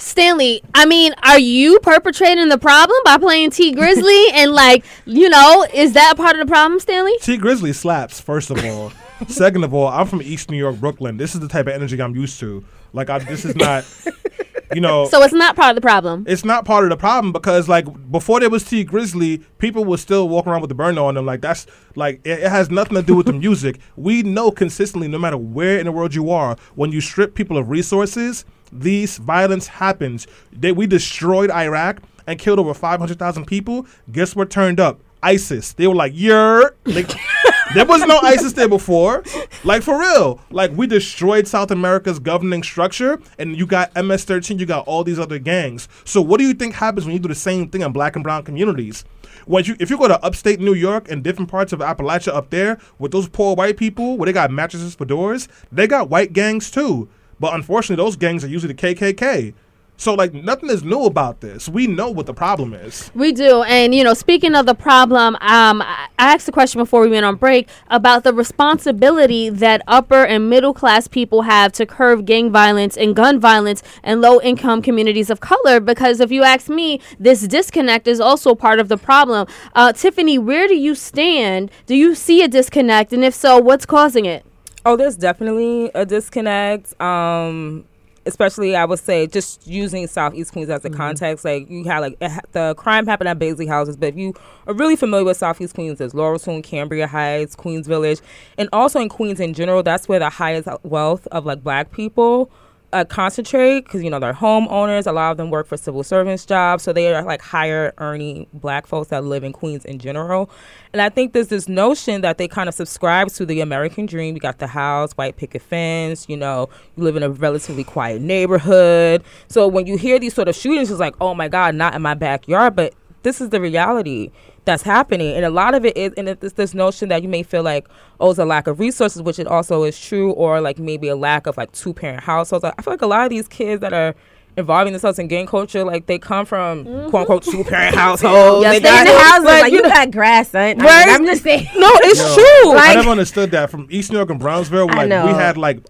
[0.00, 4.28] Stanley, I mean, are you perpetrating the problem by playing Tee Grizzley?
[4.32, 7.16] and like, you know, is that part of the problem, Stanley?
[7.20, 8.92] Tee Grizzley slaps, first of all.
[9.28, 11.16] Second of all, I'm from East New York, Brooklyn.
[11.16, 12.64] This is the type of energy I'm used to.
[12.92, 13.84] Like, I, this is not,
[14.74, 15.08] you know.
[15.08, 16.24] So it's not part of the problem.
[16.28, 20.00] it's not part of the problem because like before there was Tee Grizzley, people would
[20.00, 21.26] still walk around with the burner on them.
[21.26, 23.80] Like that's like it, it has nothing to do with the music.
[23.96, 27.58] We know consistently, no matter where in the world you are, when you strip people
[27.58, 30.26] of resources, these violence happens.
[30.52, 33.86] They, we destroyed Iraq and killed over five hundred thousand people.
[34.12, 35.00] Guess what turned up?
[35.22, 35.72] ISIS.
[35.72, 37.08] They were like, "Yer." Like,
[37.74, 39.22] there was no ISIS there before.
[39.64, 40.40] Like for real.
[40.50, 44.58] Like we destroyed South America's governing structure, and you got MS-13.
[44.58, 45.88] You got all these other gangs.
[46.04, 48.22] So what do you think happens when you do the same thing in black and
[48.22, 49.04] brown communities?
[49.46, 52.50] When you, if you go to upstate New York and different parts of Appalachia up
[52.50, 56.34] there with those poor white people where they got mattresses for doors, they got white
[56.34, 57.08] gangs too.
[57.40, 59.54] But unfortunately, those gangs are usually the KKK.
[59.98, 61.68] So like nothing is new about this.
[61.68, 63.10] We know what the problem is.
[63.14, 63.62] We do.
[63.64, 67.08] And, you know, speaking of the problem, um, I I asked a question before we
[67.08, 72.26] went on break about the responsibility that upper and middle class people have to curb
[72.26, 75.80] gang violence and gun violence in low income communities of color.
[75.80, 79.46] Because if you ask me, this disconnect is also part of the problem.
[79.74, 81.70] Uh, Tiffany, where do you stand?
[81.86, 83.12] Do you see a disconnect?
[83.12, 84.44] And if so, what's causing it?
[84.84, 87.00] Oh, there's definitely a disconnect.
[87.00, 87.84] Um,
[88.28, 90.96] especially I would say just using Southeast Queens as a mm-hmm.
[90.96, 91.44] context.
[91.44, 94.34] Like you had like ha- the crime happened at Baisley houses, but if you
[94.66, 98.20] are really familiar with Southeast Queens, there's Laurelton, Cambria Heights, Queens Village,
[98.56, 99.82] and also in Queens in general.
[99.82, 102.50] That's where the highest wealth of like Black people.
[102.90, 105.06] Uh, concentrate because you know they're homeowners.
[105.06, 108.46] A lot of them work for civil servants jobs, so they are like higher earning
[108.54, 110.48] black folks that live in Queens in general.
[110.94, 114.34] And I think there's this notion that they kind of subscribe to the American dream.
[114.34, 116.30] You got the house, white picket fence.
[116.30, 119.22] You know, you live in a relatively quiet neighborhood.
[119.48, 122.00] So when you hear these sort of shootings, it's like, oh my God, not in
[122.00, 122.74] my backyard.
[122.74, 124.30] But this is the reality
[124.68, 125.34] that's happening.
[125.34, 127.88] And a lot of it is, and it's this notion that you may feel like,
[128.20, 131.16] oh, it's a lack of resources, which it also is true, or like maybe a
[131.16, 132.64] lack of like two parent households.
[132.64, 134.14] I feel like a lot of these kids that are
[134.58, 137.08] involving themselves in gang culture, like they come from mm-hmm.
[137.10, 138.62] quote unquote two parent households.
[138.62, 139.12] Yes, they they got do.
[139.16, 140.62] houses, like, like, you you know, got grass, son.
[140.62, 141.08] I mean, Right?
[141.08, 141.66] I'm just saying.
[141.76, 142.72] no, it's Yo, true.
[142.72, 144.90] I Like, never understood that from East New York and Brownsville.
[144.90, 145.26] I Like we know.
[145.34, 145.80] had like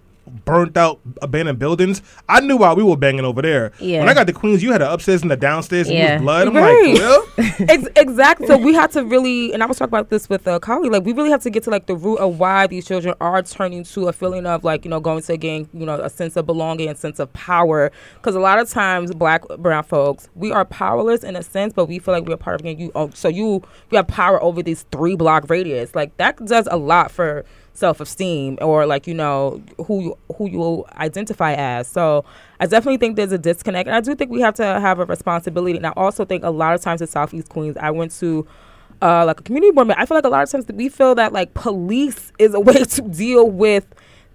[0.44, 2.02] burnt out abandoned buildings.
[2.28, 3.72] I knew why we were banging over there.
[3.80, 4.00] Yeah.
[4.00, 6.14] When I got to Queens, you had the upstairs and the downstairs and Yeah.
[6.14, 6.48] was blood.
[6.48, 6.94] I'm Right.
[6.94, 7.24] like, real?
[7.68, 8.46] Ex- exactly.
[8.46, 10.92] So we had to really, and I was talking about this with uh, a colleague.
[10.92, 13.42] Like we really have to get to like the root of why these children are
[13.42, 16.10] turning to a feeling of like you know going to a gang, you know, a
[16.10, 17.90] sense of belonging, a sense of power.
[18.16, 21.86] Because a lot of times, black brown folks, we are powerless in a sense, but
[21.86, 22.78] we feel like we're part of a gang.
[22.80, 25.94] You, oh, so you, we have power over these three block radius.
[25.94, 27.44] Like that does a lot for
[27.78, 31.86] self-esteem or like you know who you, who you identify as.
[31.88, 32.24] So
[32.60, 35.04] i definitely think there's a disconnect and i do think we have to have a
[35.04, 35.76] responsibility.
[35.76, 38.46] And i also think a lot of times in southeast queens i went to
[39.00, 41.14] uh, like a community board meeting, i feel like a lot of times we feel
[41.14, 43.86] that like police is a way to deal with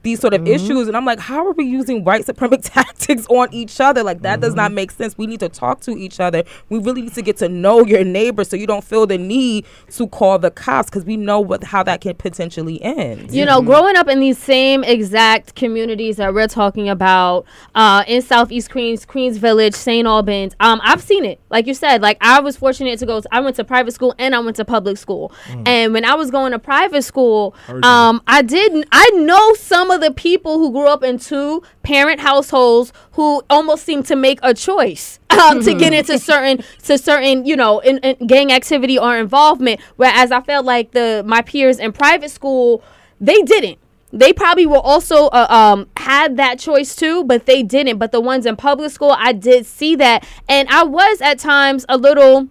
[0.04, 0.54] these sort of Mm-hmm.
[0.54, 0.88] issues.
[0.89, 4.04] And I'm like, how are we using white supremacy tactics on each other?
[4.04, 4.76] Like that does not Mm-hmm.
[4.76, 5.18] make sense.
[5.18, 6.43] We need to talk to each other.
[6.70, 9.66] We really need to get to know your neighbor so you don't feel the need
[9.91, 13.32] to call the cops because we know what how that can potentially end.
[13.32, 17.45] You know, growing up in these same exact communities that we're talking about
[17.76, 20.06] uh, in Southeast Queens, Queens Village, St.
[20.06, 21.39] Albans, um, I've seen it.
[21.49, 23.22] Like you said, like I was fortunate to go.
[23.32, 25.32] I went to private school and I went to public school.
[25.66, 28.86] And when I was going to private school, um, I didn't.
[28.91, 33.85] I know some of the people who grew up in two parent households who almost
[33.85, 37.99] seem to make a choice um, to get into certain to certain you know in,
[37.99, 39.79] in gang activity or involvement.
[39.95, 42.83] Whereas I felt like the my peers in private school
[43.19, 43.79] they didn't.
[44.11, 47.97] They probably were also uh, um had that choice too, but they didn't.
[47.97, 51.85] But the ones in public school, I did see that, and I was at times
[51.89, 52.49] a little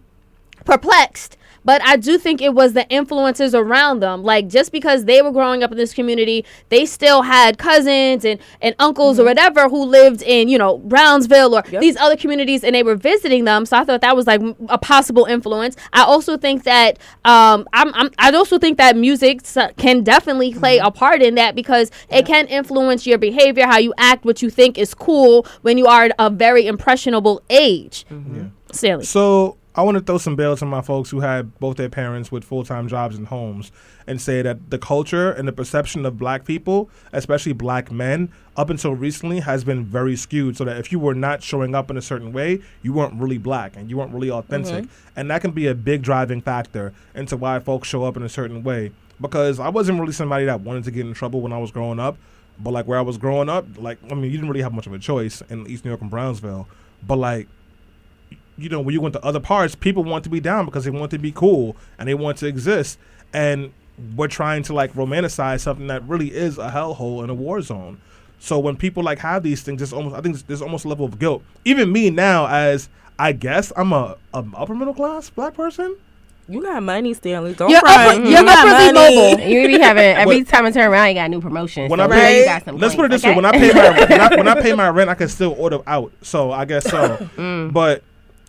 [0.64, 1.36] perplexed.
[1.64, 4.22] But I do think it was the influences around them.
[4.22, 8.40] Like just because they were growing up in this community, they still had cousins and,
[8.60, 9.28] and uncles or mm-hmm.
[9.28, 13.44] whatever who lived in, you know, Brownsville or these other communities and they were visiting
[13.44, 13.66] them.
[13.66, 15.76] So I thought that was like a possible influence.
[15.92, 19.42] I also think that um I'm, I'm I also think that music
[19.76, 20.86] can definitely play mm-hmm.
[20.86, 24.50] a part in that because it can influence your behavior, how you act, what you
[24.50, 28.04] think is cool when you are at a very impressionable age.
[28.10, 28.48] Mm-hmm.
[28.72, 29.04] Stanley.
[29.04, 32.30] So I want to throw some bells on my folks who had both their parents
[32.30, 33.72] with full time jobs and homes
[34.06, 38.68] and say that the culture and the perception of black people, especially black men, up
[38.68, 40.58] until recently has been very skewed.
[40.58, 43.38] So that if you were not showing up in a certain way, you weren't really
[43.38, 44.84] black and you weren't really authentic.
[44.84, 45.18] Mm-hmm.
[45.18, 48.28] And that can be a big driving factor into why folks show up in a
[48.28, 48.92] certain way.
[49.20, 51.98] Because I wasn't really somebody that wanted to get in trouble when I was growing
[51.98, 52.18] up.
[52.58, 54.86] But like where I was growing up, like I mean, you didn't really have much
[54.86, 56.68] of a choice in East New York and Brownsville.
[57.06, 57.48] But like
[58.62, 60.90] you know, when you went to other parts, people want to be down because they
[60.90, 62.98] want to be cool and they want to exist.
[63.32, 63.72] And
[64.16, 68.00] we're trying to like romanticize something that really is a hellhole and a war zone.
[68.38, 71.04] So when people like have these things, it's almost I think there's almost a level
[71.06, 71.42] of guilt.
[71.64, 72.88] Even me now, as
[73.18, 75.96] I guess I'm a, a upper middle class black person.
[76.48, 77.54] You got money, Stanley.
[77.54, 78.08] Don't You're cry.
[78.16, 79.16] upper- You you're got upperly money.
[79.36, 79.44] mobile.
[79.48, 81.88] You be having every time I turn around, you got a new promotion.
[81.88, 83.52] When so I pay, you got some let's put it points, this way: when I
[83.52, 86.12] pay my when I, when I pay my rent, I can still order out.
[86.22, 87.16] So I guess so.
[87.36, 87.72] Mm.
[87.72, 88.02] But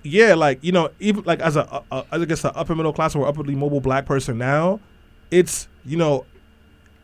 [0.03, 3.27] yeah, like you know, even like as a, I guess an upper middle class or
[3.27, 4.79] upperly mobile black person now,
[5.31, 6.25] it's you know,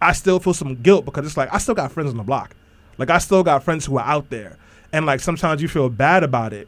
[0.01, 2.55] I still feel some guilt because it's like I still got friends on the block,
[2.97, 4.57] like I still got friends who are out there,
[4.91, 6.67] and like sometimes you feel bad about it,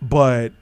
[0.00, 0.52] but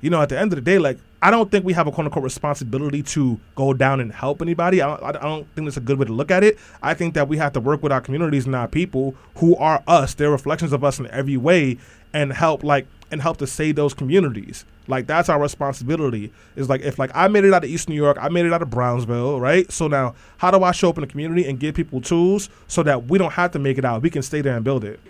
[0.00, 1.92] you know, at the end of the day, like I don't think we have a
[1.92, 4.82] quote unquote responsibility to go down and help anybody.
[4.82, 6.58] I don't, I don't think that's a good way to look at it.
[6.82, 9.82] I think that we have to work with our communities and our people who are
[9.86, 10.12] us.
[10.12, 11.78] They're reflections of us in every way,
[12.12, 14.64] and help like and help to save those communities.
[14.88, 16.32] Like that's our responsibility.
[16.56, 18.52] Is like if like I made it out of East New York, I made it
[18.52, 19.70] out of Brownsville, right?
[19.72, 22.82] So now, how do I show up in the community and give people tools so
[22.82, 24.02] that we don't have to make it out?
[24.02, 25.00] We can stay there and build it.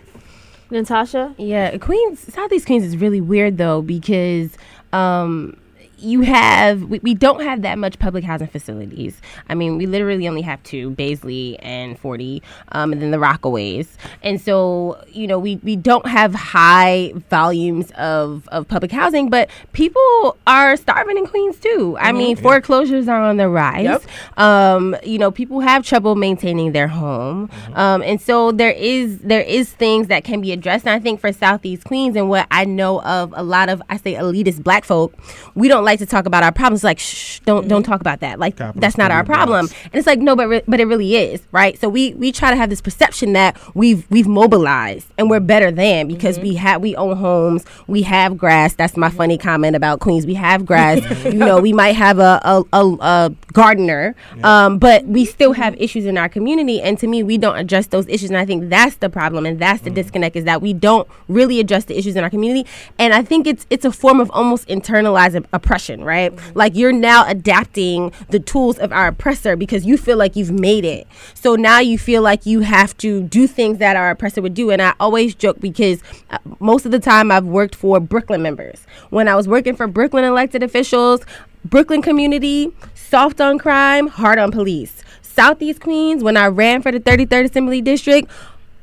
[0.69, 1.33] Nantasha?
[1.37, 4.55] Yeah, Queens, Southeast Queens is really weird though because
[4.93, 5.57] um,
[5.97, 9.21] you have we, we don't have that much public housing facilities.
[9.49, 12.41] I mean, we literally only have two, Baisley and Forty,
[12.71, 13.87] um, and then the Rockaways.
[14.23, 19.49] And so you know we, we don't have high volumes of, of public housing, but
[19.73, 21.97] people are starving in Queens too.
[21.99, 23.83] I mean, foreclosures are on the rise.
[23.83, 24.03] Yep.
[24.37, 29.41] Um, you know, people have trouble maintaining their home, um, and so there is there
[29.41, 30.85] is things that can be addressed.
[30.85, 33.97] And I think for Southeast Queens and what I know of a lot of I
[33.97, 35.13] say elitist Black folk,
[35.55, 36.83] we don't like to talk about our problems.
[36.83, 37.91] Like, shh, don't don't mm-hmm.
[37.91, 38.39] talk about that.
[38.39, 39.67] Like Capital that's not our problem.
[39.67, 39.81] blocks.
[39.85, 41.79] And it's like no, but re- but it really is, right?
[41.79, 45.71] So we we try to have this perception that we've we've mobilized and we're better
[45.71, 46.57] than because we mm-hmm.
[46.57, 48.73] have we own homes, we have grass.
[48.73, 49.17] That's my mm-hmm.
[49.17, 50.25] funny comment about Queens.
[50.25, 51.01] We have grass.
[51.25, 55.75] you know, we might have a a, a, a gardener, um, but we still have
[55.81, 56.81] issues in our community.
[56.81, 58.29] And to me, we don't address those issues.
[58.29, 61.59] And I think that's the problem, and that's the disconnect is that we don't really
[61.59, 62.67] address the issues in our community.
[62.99, 66.33] And I think it's it's a form of almost internalized op- oppression, right?
[66.55, 70.85] Like you're now adapting the tools of our oppressor because you feel like you've made
[70.85, 71.05] it.
[71.33, 74.71] So now you feel like you have to do things that our oppressor would do.
[74.71, 76.01] And I always joke because
[76.31, 78.85] uh, most of the time I've worked for Brooklyn members.
[79.09, 81.21] When I was working for Brooklyn elected officials,
[81.65, 85.03] Brooklyn community, soft on crime, hard on police.
[85.21, 88.29] Southeast Queens, when I ran for the 33rd Assembly District,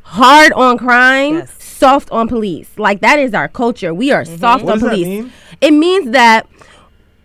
[0.03, 1.57] hard on crime, Yes.
[1.63, 2.69] soft on police.
[2.77, 3.95] Like that is our culture.
[3.95, 5.07] We are soft What on police.
[5.07, 5.33] mean?
[5.63, 6.47] It means that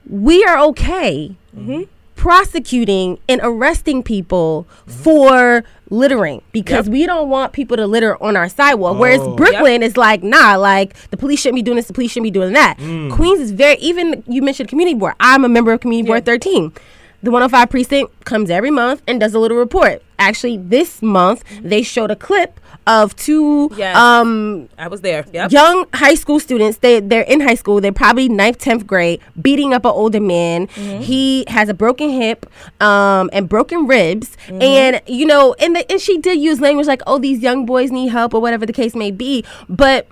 [0.10, 1.84] we are okay mm-hmm.
[2.16, 8.50] prosecuting and arresting people for littering because we don't want people to litter on our
[8.50, 9.00] sidewalk.
[9.00, 9.36] Whereas Oh.
[9.36, 12.32] Brooklyn is like, nah, like the police shouldn't be doing this, the police shouldn't be
[12.32, 12.78] doing that.
[12.78, 13.12] Mm.
[13.12, 15.14] Queens is very even you mentioned community board.
[15.20, 16.74] I'm a member of community board 13.
[17.24, 20.04] The 105 precinct comes every month and does a little report.
[20.20, 23.98] Actually, this month they showed a clip of two Yes.
[23.98, 25.26] um I was there.
[25.34, 25.52] Yep.
[25.52, 29.74] young high school students they they're in high school they're probably 9th 10th grade beating
[29.74, 32.46] up an older man he has a broken hip
[32.82, 37.02] um and broken ribs and you know and the, and she did use language like
[37.08, 40.08] oh these young boys need help or whatever the case may be but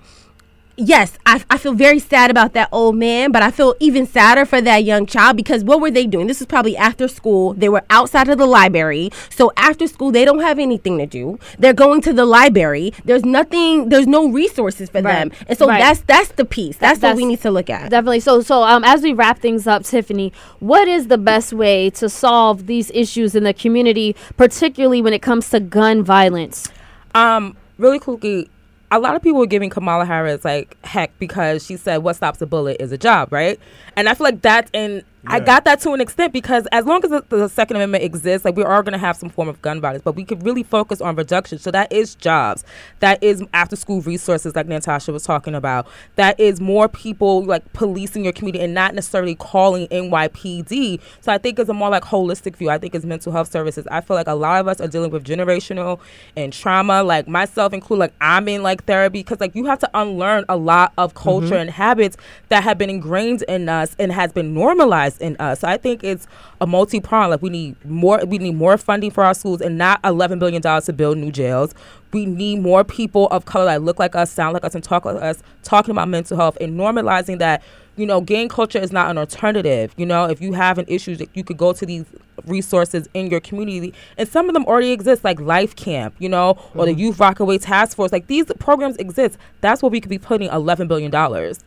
[0.76, 4.44] yes, I, I feel very sad about that old man, but I feel even sadder
[4.44, 6.26] for that young child because what were they doing?
[6.26, 7.54] This is probably after school.
[7.54, 9.10] They were outside of the library.
[9.30, 11.38] So after school, they don't have anything to do.
[11.58, 12.92] They're going to the library.
[13.04, 15.30] There's nothing, there's no resources for Right.
[15.30, 15.32] them.
[15.48, 15.80] And so Right.
[15.80, 16.76] that's that's the piece.
[16.76, 17.90] That's, what we need to look at.
[17.90, 18.20] Definitely.
[18.20, 22.08] So, so um, as we wrap things up, Tiffany, what is the best way to
[22.08, 26.68] solve these issues in the community, particularly when it comes to gun violence?
[27.14, 28.48] Um, really quickly,
[28.90, 32.40] a lot of people were giving Kamala Harris like heck because she said what stops
[32.40, 33.58] a bullet is a job, right?
[33.96, 37.02] And I feel like that's and I got that to an extent because as long
[37.04, 39.60] as the, the Second Amendment exists, like we are going to have some form of
[39.62, 41.58] gun violence, but we could really focus on reduction.
[41.58, 42.64] So that is jobs,
[43.00, 45.88] that is after school resources, like Nantasha was talking about.
[46.14, 51.00] That is more people like policing your community and not necessarily calling NYPD.
[51.20, 52.70] So I think it's a more like holistic view.
[52.70, 53.86] I think it's mental health services.
[53.90, 55.98] I feel like a lot of us are dealing with generational
[56.36, 58.00] and trauma, like myself included.
[58.00, 61.22] Like I'm in like therapy because like you have to unlearn a lot of mm-hmm.
[61.22, 62.16] culture and habits
[62.48, 65.60] that have been ingrained in us and has been normalized in us.
[65.60, 66.26] So I think it's
[66.60, 67.30] a multi prong.
[67.30, 68.24] Like we need more.
[68.26, 71.30] We need more funding for our schools and not 11 billion dollars to build new
[71.30, 71.74] jails.
[72.12, 75.04] We need more people of color that look like us, sound like us, and talk
[75.04, 77.62] like us, talking about mental health and normalizing that.
[77.98, 79.94] You know, gang culture is not an alternative.
[79.96, 82.04] You know, if you have an issue, you could go to these
[82.44, 86.14] resources in your community, and some of them already exist, like Life Camp.
[86.18, 87.00] You know, or the mm-hmm.
[87.00, 88.12] Youth Rockaway Task Force.
[88.12, 89.38] Like these programs exist.
[89.62, 91.64] That's where we could be putting 11 billion dollars.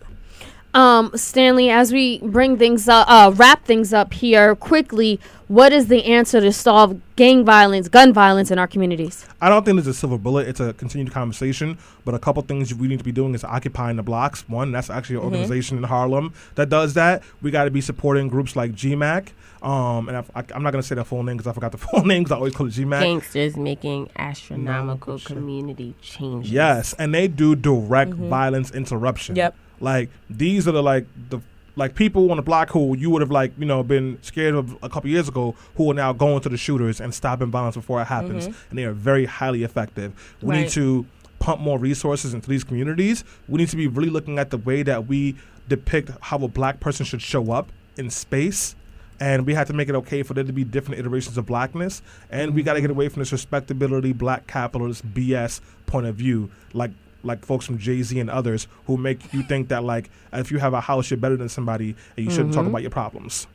[0.74, 5.88] Um, Stanley, as we bring things up, uh, wrap things up here quickly, what is
[5.88, 9.26] the answer to solve gang violence, gun violence in our communities?
[9.42, 10.48] I don't think there's a silver bullet.
[10.48, 11.80] It's a continued conversation.
[12.06, 14.48] But a couple things we need to be doing is occupying the blocks.
[14.48, 17.24] One, that's actually an organization in Harlem that does that.
[17.42, 19.30] We got to be supporting groups like GMAC.
[19.62, 21.72] Um, and I, I, I'm not going to say their full name because I forgot
[21.72, 23.02] the full name because I always call it GMAC.
[23.02, 26.52] Gangsters making astronomical community changes.
[26.52, 29.36] Yes, and they do direct violence interruption.
[29.36, 29.56] Yep.
[29.80, 31.40] Like these are the like the
[31.76, 34.78] like people on the block who you would have like you know been scared of
[34.84, 38.02] a couple years ago who are now going to the shooters and stopping violence before
[38.02, 38.70] it happens, mm-hmm.
[38.70, 40.38] and they are very highly effective.
[40.42, 41.06] We need to
[41.40, 43.24] pump more resources into these communities.
[43.48, 45.36] We need to be really looking at the way that we
[45.68, 48.76] depict how a black person should show up in space.
[49.22, 52.02] And we have to make it okay for there to be different iterations of blackness.
[52.30, 52.66] And we mm-hmm.
[52.66, 56.92] got to get away from this respectability, black capitalist BS point of view, like
[57.24, 60.60] like folks from Jay Z and others who make you think that like if you
[60.60, 63.48] have a house, you're better than somebody, and you shouldn't talk about your problems.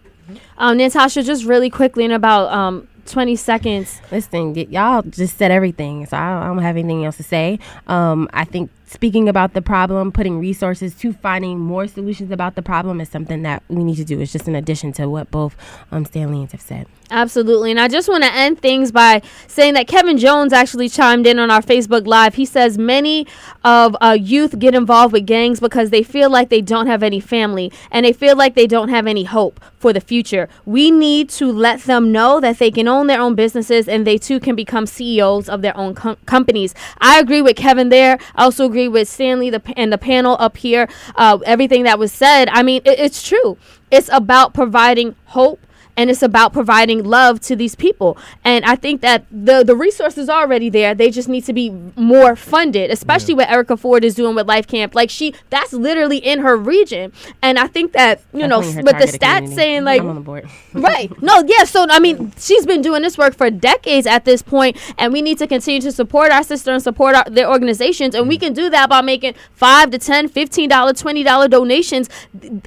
[0.56, 4.00] Um, Nantasha, just really quickly in about um 20 seconds.
[4.10, 7.58] Listen, y'all just said everything, so I, I don't have anything else to say.
[7.86, 12.62] Um, I think speaking about the problem, putting resources to finding more solutions about the
[12.62, 14.20] problem is something that we need to do.
[14.20, 15.56] It's just in addition to what both
[15.90, 16.86] um, Stanley and have said.
[17.10, 17.70] Absolutely.
[17.70, 21.38] And I just want to end things by saying that Kevin Jones actually chimed in
[21.38, 22.34] on our Facebook Live.
[22.34, 23.26] He says many
[23.62, 27.20] of uh, youth get involved with gangs because they feel like they don't have any
[27.20, 30.48] family and they feel like they don't have any hope for the future.
[30.64, 34.18] We need to let them know that they can own their own businesses and they
[34.18, 36.74] too can become CEOs of their own com- companies.
[37.00, 38.18] I agree with Kevin there.
[38.34, 40.88] I also agree with Stanley the, and the panel up here.
[41.16, 42.48] Uh, everything that was said.
[42.48, 43.58] I mean, it, it's true.
[43.90, 45.63] It's about providing hope
[45.96, 48.16] and it's about providing love to these people.
[48.44, 50.94] And i think that the the resources are already there.
[50.94, 54.66] They just need to be more funded especially what erica ford is doing with life
[54.66, 54.94] camp.
[54.94, 57.12] Like she that's literally in her region.
[57.42, 59.54] And i think that you know Definitely her with the stats community.
[59.54, 60.48] saying like I'm on the board.
[60.74, 61.10] right.
[61.22, 64.76] No yeah so i mean she's been doing this work for decades at this point
[64.98, 68.28] and we need to continue to support our sister and support our, their organizations and
[68.28, 68.40] we mm.
[68.40, 72.08] can do that by making 5 to ten, fifteen dollar, 20 dollar donations.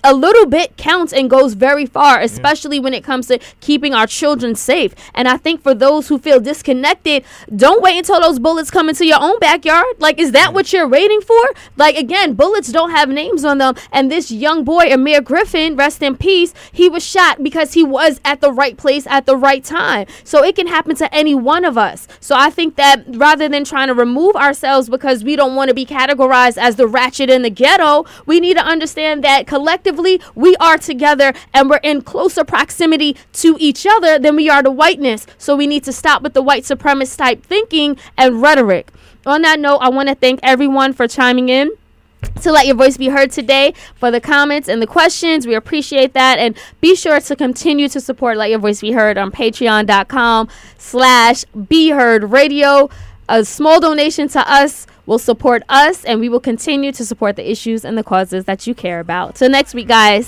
[0.03, 4.07] A little bit counts and goes very far especially when it comes to keeping our
[4.07, 4.93] children safe.
[5.13, 7.23] And i think for those who feel disconnected
[7.55, 9.85] don't wait until those bullets come into your own backyard.
[9.99, 11.41] Like is that what you're waiting for?
[11.75, 13.75] Like again bullets don't have names on them.
[13.91, 18.19] And this young boy Aamir Griffin rest in peace he was shot because he was
[18.23, 20.07] at the right place at the right time.
[20.23, 22.07] So it can happen to any one of us.
[22.19, 25.73] So i think that rather than trying to remove ourselves because we don't want to
[25.73, 30.55] be categorized as the ratchet in the ghetto we need to understand that collectively we
[30.57, 35.25] are together and we're in closer proximity to each other than we are to whiteness
[35.37, 38.91] so we need to stop with the white supremacist type thinking and rhetoric
[39.25, 41.69] on that note i want to thank everyone for chiming in
[42.41, 45.45] to let your voice be heard today for the comments and the questions.
[45.45, 46.39] We appreciate that.
[46.39, 51.45] And be sure to continue to support Let Your Voice Be Heard on patreon.com slash
[51.67, 52.89] be heard radio.
[53.29, 57.49] A small donation to us will support us and we will continue to support the
[57.49, 59.35] issues and the causes that you care about.
[59.35, 60.25] Till next week, guys.